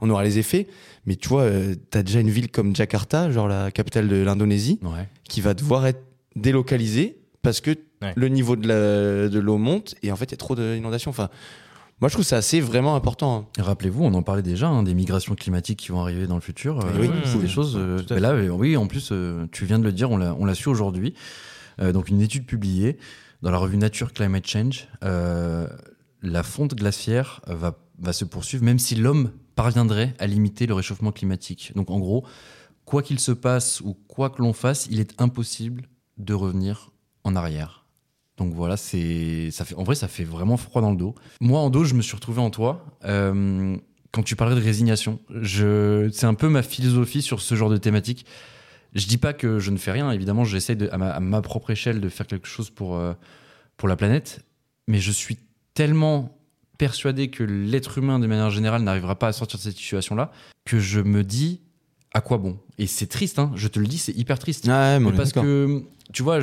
on 0.00 0.08
aura 0.08 0.24
les 0.24 0.38
effets. 0.38 0.66
Mais 1.04 1.16
tu 1.16 1.28
vois, 1.28 1.50
tu 1.50 1.76
t'as 1.90 2.02
déjà 2.02 2.20
une 2.20 2.30
ville 2.30 2.50
comme 2.50 2.74
Jakarta, 2.74 3.30
genre 3.30 3.46
la 3.48 3.70
capitale 3.70 4.08
de 4.08 4.16
l'Indonésie, 4.16 4.78
Ouais. 4.82 5.06
qui 5.28 5.42
va 5.42 5.52
devoir 5.52 5.86
être 5.86 6.00
délocalisée 6.36 7.17
parce 7.42 7.60
que 7.60 7.70
Ouais. 8.00 8.12
le 8.14 8.28
niveau 8.28 8.54
de 8.54 9.38
l'eau 9.40 9.58
monte 9.58 9.96
et 10.04 10.12
en 10.12 10.16
fait, 10.16 10.26
il 10.26 10.30
y 10.30 10.34
a 10.34 10.36
trop 10.36 10.54
d'inondations. 10.54 11.10
Enfin, 11.10 11.30
moi, 12.00 12.08
je 12.08 12.14
trouve 12.14 12.24
ça 12.24 12.36
assez 12.36 12.60
vraiment 12.60 12.94
important. 12.94 13.48
hein. 13.58 13.62
Rappelez-vous, 13.62 14.04
on 14.04 14.14
en 14.14 14.22
parlait 14.22 14.42
déjà, 14.42 14.68
hein, 14.68 14.84
des 14.84 14.94
migrations 14.94 15.34
climatiques 15.34 15.80
qui 15.80 15.88
vont 15.90 16.00
arriver 16.00 16.28
dans 16.28 16.36
le 16.36 16.40
futur. 16.40 16.78
Euh, 16.78 16.92
oui, 17.00 17.10
c'est 17.24 17.38
mmh, 17.38 17.40
des 17.40 17.48
choses. 17.48 17.74
euh, 17.76 18.00
mais 18.10 18.20
là, 18.20 18.30
euh, 18.34 18.50
oui, 18.50 18.76
en 18.76 18.86
plus, 18.86 19.08
euh, 19.10 19.46
tu 19.50 19.64
viens 19.64 19.80
de 19.80 19.84
le 19.84 19.90
dire, 19.90 20.08
on 20.12 20.16
l'a 20.16 20.32
on 20.38 20.44
l'a 20.44 20.54
su 20.54 20.68
aujourd'hui. 20.68 21.14
Euh, 21.80 21.90
donc, 21.90 22.08
une 22.08 22.20
étude 22.20 22.46
publiée 22.46 22.98
dans 23.42 23.50
la 23.50 23.58
revue 23.58 23.76
Nature 23.78 24.12
Climate 24.12 24.46
Change, 24.46 24.86
euh, 25.02 25.66
la 26.22 26.44
fonte 26.44 26.74
glaciaire 26.76 27.40
va, 27.48 27.76
va 27.98 28.12
se 28.12 28.24
poursuivre, 28.24 28.62
même 28.64 28.78
si 28.78 28.94
l'homme 28.94 29.32
parviendrait 29.56 30.14
à 30.20 30.28
limiter 30.28 30.66
le 30.66 30.74
réchauffement 30.74 31.10
climatique. 31.10 31.72
Donc, 31.74 31.90
en 31.90 31.98
gros, 31.98 32.24
quoi 32.84 33.02
qu'il 33.02 33.18
se 33.18 33.32
passe 33.32 33.80
ou 33.80 33.94
quoi 33.94 34.30
que 34.30 34.40
l'on 34.40 34.52
fasse, 34.52 34.86
il 34.88 35.00
est 35.00 35.20
impossible 35.20 35.82
de 36.16 36.32
revenir 36.34 36.90
en 37.28 37.36
arrière. 37.36 37.84
Donc 38.36 38.54
voilà, 38.54 38.76
c'est 38.76 39.50
ça 39.50 39.64
fait 39.64 39.74
en 39.74 39.82
vrai 39.82 39.94
ça 39.94 40.08
fait 40.08 40.24
vraiment 40.24 40.56
froid 40.56 40.80
dans 40.80 40.90
le 40.90 40.96
dos. 40.96 41.14
Moi 41.40 41.60
en 41.60 41.70
dos, 41.70 41.84
je 41.84 41.94
me 41.94 42.02
suis 42.02 42.14
retrouvé 42.14 42.40
en 42.40 42.50
toi 42.50 42.84
euh, 43.04 43.76
quand 44.12 44.22
tu 44.22 44.36
parlais 44.36 44.54
de 44.54 44.60
résignation. 44.60 45.18
Je 45.30 46.08
c'est 46.12 46.26
un 46.26 46.34
peu 46.34 46.48
ma 46.48 46.62
philosophie 46.62 47.22
sur 47.22 47.40
ce 47.40 47.54
genre 47.54 47.70
de 47.70 47.76
thématique. 47.76 48.26
Je 48.94 49.06
dis 49.06 49.18
pas 49.18 49.32
que 49.32 49.58
je 49.58 49.70
ne 49.70 49.76
fais 49.76 49.92
rien, 49.92 50.10
évidemment, 50.12 50.44
j'essaie 50.44 50.76
à 50.90 51.20
ma, 51.20 51.42
propre 51.42 51.70
échelle 51.70 52.00
de 52.00 52.08
faire 52.08 52.26
quelque 52.26 52.48
chose 52.48 52.70
pour 52.70 52.96
euh, 52.96 53.12
pour 53.76 53.88
la 53.88 53.96
planète, 53.96 54.44
mais 54.86 54.98
je 54.98 55.12
suis 55.12 55.38
tellement 55.74 56.38
persuadé 56.78 57.28
que 57.28 57.42
l'être 57.42 57.98
humain 57.98 58.20
de 58.20 58.26
manière 58.26 58.50
générale 58.50 58.82
n'arrivera 58.82 59.18
pas 59.18 59.28
à 59.28 59.32
sortir 59.32 59.58
de 59.58 59.64
cette 59.64 59.76
situation-là 59.76 60.30
que 60.64 60.78
je 60.78 61.00
me 61.00 61.24
dis 61.24 61.60
à 62.12 62.20
quoi 62.20 62.38
bon? 62.38 62.58
Et 62.78 62.86
c'est 62.86 63.06
triste, 63.06 63.38
hein, 63.38 63.50
je 63.54 63.68
te 63.68 63.78
le 63.78 63.86
dis, 63.86 63.98
c'est 63.98 64.16
hyper 64.16 64.38
triste. 64.38 64.66
Ouais, 64.66 64.98
Mais 64.98 65.12
parce 65.12 65.32
que, 65.32 65.82
tu 66.12 66.22
vois, 66.22 66.40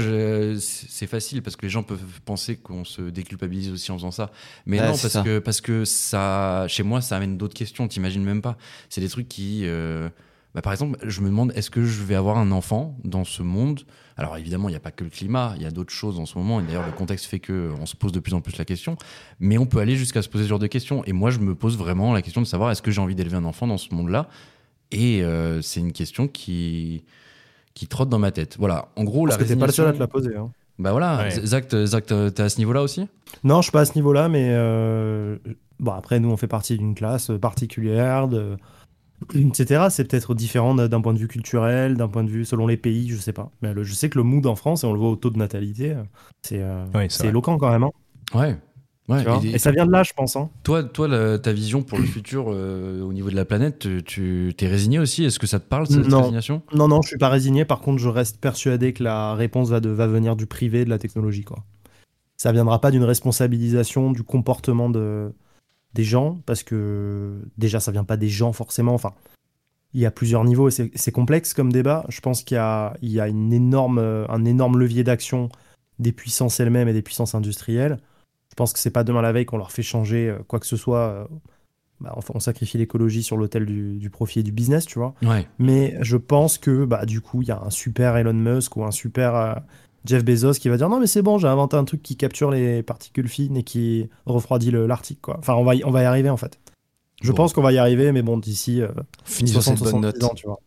c'est 0.60 1.08
facile 1.08 1.42
parce 1.42 1.56
que 1.56 1.66
les 1.66 1.70
gens 1.70 1.84
peuvent 1.84 2.22
penser 2.24 2.58
qu'on 2.58 2.86
se 2.86 3.02
déculpabilise 3.02 3.72
aussi 3.72 3.92
en 3.92 3.98
faisant 3.98 4.12
ça. 4.12 4.32
Mais 4.66 4.78
non, 4.78 4.88
parce 4.88 5.08
ça. 5.08 5.24
que, 5.24 5.40
parce 5.40 5.62
que 5.62 5.86
ça, 5.86 6.66
chez 6.68 6.84
moi, 6.84 7.02
ça 7.02 7.18
amène 7.18 7.38
d'autres 7.38 7.56
questions, 7.56 7.88
t'imagines 7.88 8.24
même 8.24 8.42
pas. 8.42 8.58
C'est 8.90 9.02
des 9.02 9.10
trucs 9.10 9.28
qui. 9.28 9.62
euh, 9.64 10.10
bah, 10.54 10.62
par 10.62 10.72
exemple, 10.72 10.98
je 11.04 11.20
me 11.20 11.28
demande 11.28 11.52
est-ce 11.56 11.70
que 11.70 11.84
je 11.84 12.04
vais 12.04 12.16
avoir 12.16 12.38
un 12.38 12.52
enfant 12.52 12.98
dans 13.04 13.26
ce 13.26 13.44
monde? 13.44 13.82
Alors 14.16 14.38
évidemment, 14.38 14.70
il 14.70 14.72
n'y 14.72 14.78
a 14.78 14.80
pas 14.82 14.92
que 14.92 15.04
le 15.04 15.10
climat, 15.10 15.54
il 15.58 15.64
y 15.64 15.66
a 15.66 15.72
d'autres 15.72 15.92
choses 15.92 16.18
en 16.18 16.26
ce 16.26 16.38
moment. 16.38 16.62
Et 16.62 16.64
d'ailleurs, 16.64 16.86
le 16.86 16.94
contexte 16.94 17.26
fait 17.26 17.40
qu'on 17.40 17.86
se 17.86 17.98
pose 17.98 18.14
de 18.14 18.22
plus 18.22 18.34
en 18.34 18.40
plus 18.40 18.58
la 18.58 18.64
question. 18.64 18.96
Mais 19.42 19.58
on 19.58 19.66
peut 19.66 19.80
aller 19.80 19.98
jusqu'à 19.98 20.22
se 20.22 20.30
poser 20.30 20.46
ce 20.46 20.50
genre 20.50 20.60
de 20.60 20.68
questions. 20.68 21.04
Et 21.04 21.12
moi, 21.12 21.30
je 21.30 21.40
me 21.40 21.56
pose 21.56 21.78
vraiment 21.78 22.14
la 22.14 22.22
question 22.22 22.42
de 22.42 22.48
savoir 22.48 22.72
est-ce 22.72 22.82
que 22.82 22.92
j'ai 22.92 23.02
envie 23.02 23.16
d'élever 23.16 23.36
un 23.36 23.44
enfant 23.44 23.68
dans 23.68 23.78
ce 23.78 23.94
monde-là? 23.94 24.30
Et 24.92 25.24
euh, 25.24 25.62
c'est 25.62 25.80
une 25.80 25.92
question 25.94 26.28
qui 26.28 27.04
qui 27.74 27.88
trotte 27.88 28.08
dans 28.10 28.20
ma 28.20 28.32
tête. 28.32 28.56
Voilà. 28.58 28.88
En 28.96 29.04
gros, 29.04 29.26
Parce 29.28 29.38
la 29.38 29.44
que 29.44 29.50
t'es 29.50 29.56
pas 29.58 29.66
le 29.66 29.72
seul 29.74 29.88
à 29.88 29.92
te 29.92 29.98
résignation- 29.98 30.00
la 30.00 30.08
poser. 30.08 30.38
hein. 30.38 30.52
Bah 30.80 30.92
voilà. 30.92 31.18
Ouais. 31.24 31.46
Zach, 31.46 31.68
t- 31.68 32.32
t'es 32.34 32.42
à 32.44 32.50
ce 32.50 32.58
niveau-là 32.60 32.82
aussi? 32.82 33.08
Non, 33.44 33.58
je 33.62 33.64
suis 33.64 33.72
pas 33.72 33.82
à 33.82 33.86
ce 33.86 33.96
niveau-là, 33.96 34.28
mais 34.30 34.50
euh, 34.52 35.38
bon, 35.80 35.92
après, 35.92 36.20
nous, 36.20 36.30
on 36.30 36.38
fait 36.38 36.48
partie 36.48 36.78
d'une 36.78 36.96
classe 36.96 37.32
particulière, 37.42 38.28
de... 38.28 38.58
etc. 39.34 39.88
C'est 39.90 40.06
peut-être 40.10 40.36
différent 40.36 40.76
d'un 40.76 41.02
point 41.02 41.14
de 41.14 41.20
vue 41.20 41.28
culturel, 41.28 41.96
d'un 41.96 42.08
point 42.08 42.24
de 42.24 42.30
vue 42.30 42.46
selon 42.46 42.68
les 42.68 42.78
pays, 42.78 43.10
je 43.10 43.18
sais 43.18 43.34
pas. 43.34 43.52
Mais 43.62 43.74
le- 43.74 43.84
je 43.84 43.94
sais 43.94 44.10
que 44.10 44.18
le 44.18 44.24
mood 44.24 44.46
en 44.46 44.56
France, 44.56 44.84
et 44.84 44.88
on 44.88 44.94
le 44.94 45.00
voit 45.00 45.10
au 45.10 45.16
taux 45.16 45.30
de 45.30 45.38
natalité, 45.38 45.92
euh, 45.92 46.04
c'est 46.44 46.62
euh, 46.62 46.86
éloquent 47.24 47.58
quand 47.58 47.72
même. 47.72 47.84
hein, 47.84 47.92
Ouais. 48.34 48.58
Ouais. 49.08 49.20
tu 49.24 49.30
vois. 49.30 49.40
Et- 49.44 49.52
Et, 49.56 49.58
ça 49.60 49.72
vient 49.72 49.86
de 49.86 49.92
là, 49.92 50.02
je 50.04 50.14
pense. 50.14 50.36
hein. 50.36 50.50
Toi, 50.64 50.84
toi 50.84 51.08
la- 51.08 51.38
ta 51.38 51.54
vision 51.54 51.84
pour 51.84 52.00
le 52.00 52.06
futur 52.06 52.46
euh, 52.50 53.02
au 53.04 53.14
niveau 53.14 53.30
de 53.30 53.36
la 53.36 53.46
planète, 53.46 53.80
tu- 53.80 54.04
tu 54.04 54.54
t'es 54.58 54.68
résigné 54.68 54.98
aussi? 54.98 55.24
Est-ce 55.24 55.38
que 55.38 55.46
ça 55.48 55.60
te 55.60 55.68
parle, 55.68 55.86
cette 55.86 56.08
Non. 56.08 56.22
résignation? 56.22 56.64
Non, 56.74 56.88
non, 56.88 57.02
je 57.04 57.10
suis 57.10 57.18
pas 57.18 57.30
résigné. 57.30 57.66
Par 57.66 57.82
contre, 57.82 58.00
je 58.00 58.10
reste 58.10 58.40
persuadé 58.40 58.94
que 58.94 59.04
la 59.04 59.36
réponse 59.36 59.70
va, 59.70 59.80
de, 59.80 59.90
va 59.90 60.08
venir 60.08 60.36
du 60.36 60.48
privé, 60.48 60.86
de 60.86 60.90
la 60.90 60.98
technologie. 60.98 61.44
Quoi. 61.44 61.64
Ça 62.38 62.52
viendra 62.52 62.82
pas 62.82 62.90
d'une 62.92 63.04
responsabilisation 63.04 64.12
du 64.12 64.24
comportement 64.24 64.90
de, 64.90 65.32
des 65.94 66.04
gens, 66.04 66.40
parce 66.48 66.64
que 66.64 67.36
déjà, 67.60 67.80
ça 67.80 67.92
vient 67.92 68.04
pas 68.04 68.18
des 68.18 68.28
gens 68.30 68.54
forcément. 68.54 68.94
Enfin, 68.96 69.14
il 69.94 70.02
y 70.02 70.06
a 70.08 70.12
plusieurs 70.12 70.44
niveaux 70.44 70.68
et 70.68 70.72
c'est 70.72 70.92
c'est 70.96 71.12
complexe 71.12 71.54
comme 71.54 71.72
débat. 71.72 72.06
Je 72.10 72.20
pense 72.22 72.42
qu'il 72.44 72.56
y 72.56 72.58
a, 72.58 72.98
il 73.04 73.12
y 73.12 73.20
a 73.20 73.28
une 73.28 73.54
énorme, 73.54 74.00
un 74.00 74.46
énorme 74.46 74.78
levier 74.80 75.04
d'action 75.04 75.48
des 76.00 76.12
puissances 76.12 76.60
elles-mêmes 76.60 76.88
et 76.90 76.94
des 76.94 77.02
puissances 77.04 77.36
industrielles. 77.36 78.00
Je 78.56 78.64
pense 78.64 78.72
que 78.72 78.80
c'est 78.80 78.90
pas 78.92 79.04
demain 79.04 79.22
la 79.22 79.34
veille 79.34 79.46
qu'on 79.46 79.58
leur 79.58 79.72
fait 79.74 79.84
changer 79.84 80.30
euh, 80.30 80.40
quoi 80.48 80.60
que 80.62 80.66
ce 80.66 80.78
soit. 80.78 81.00
euh, 81.00 81.26
bah, 82.02 82.14
enfin, 82.16 82.34
on 82.36 82.40
sacrifie 82.40 82.78
l'écologie 82.78 83.22
sur 83.24 83.36
l'autel 83.38 83.66
du, 83.66 83.98
du 83.98 84.10
profit 84.10 84.40
et 84.40 84.44
du 84.44 84.52
business, 84.52 84.86
tu 84.86 84.98
vois. 85.00 85.14
Ouais. 85.24 85.48
Mais 85.60 85.98
je 86.02 86.18
pense 86.18 86.58
que 86.58 86.86
bah, 86.86 87.06
du 87.06 87.22
coup, 87.22 87.42
il 87.42 87.48
y 87.48 87.52
a 87.52 87.62
un 87.62 87.70
super 87.70 88.16
Elon 88.18 88.34
Musk 88.34 88.76
ou 88.78 88.84
un 88.86 88.92
super 88.92 89.36
euh, 89.36 89.54
Jeff 90.06 90.24
Bezos 90.24 90.54
qui 90.54 90.70
va 90.70 90.78
dire 90.78 90.88
non, 90.90 91.00
mais 91.00 91.08
c'est 91.08 91.22
bon, 91.22 91.38
j'ai 91.38 91.48
inventé 91.48 91.76
un 91.78 91.84
truc 91.86 92.02
qui 92.04 92.16
capture 92.18 92.52
les 92.52 92.84
particules 92.84 93.28
fines 93.28 93.58
et 93.58 93.64
qui 93.64 94.10
refroidit 94.26 94.72
l'Arctique. 94.72 95.20
quoi. 95.22 95.38
Enfin, 95.40 95.56
on 95.56 95.64
va, 95.64 95.76
y, 95.76 95.84
on 95.86 95.92
va 95.92 96.02
y 96.04 96.06
arriver 96.06 96.30
en 96.30 96.38
fait. 96.38 96.60
Je 97.22 97.32
Bon. 97.32 97.38
pense 97.38 97.54
qu'on 97.54 97.62
va 97.62 97.72
y 97.74 97.78
arriver, 97.78 98.12
mais 98.12 98.22
bon, 98.22 98.38
d'ici 98.38 98.82
euh, 98.82 98.90
Finissons 99.24 99.62
cette 99.62 99.78
60, 99.78 100.02
bonne 100.02 100.12
70 100.12 100.20
note. 100.22 100.32
ans, 100.32 100.36
tu 100.36 100.48
vois. 100.48 100.60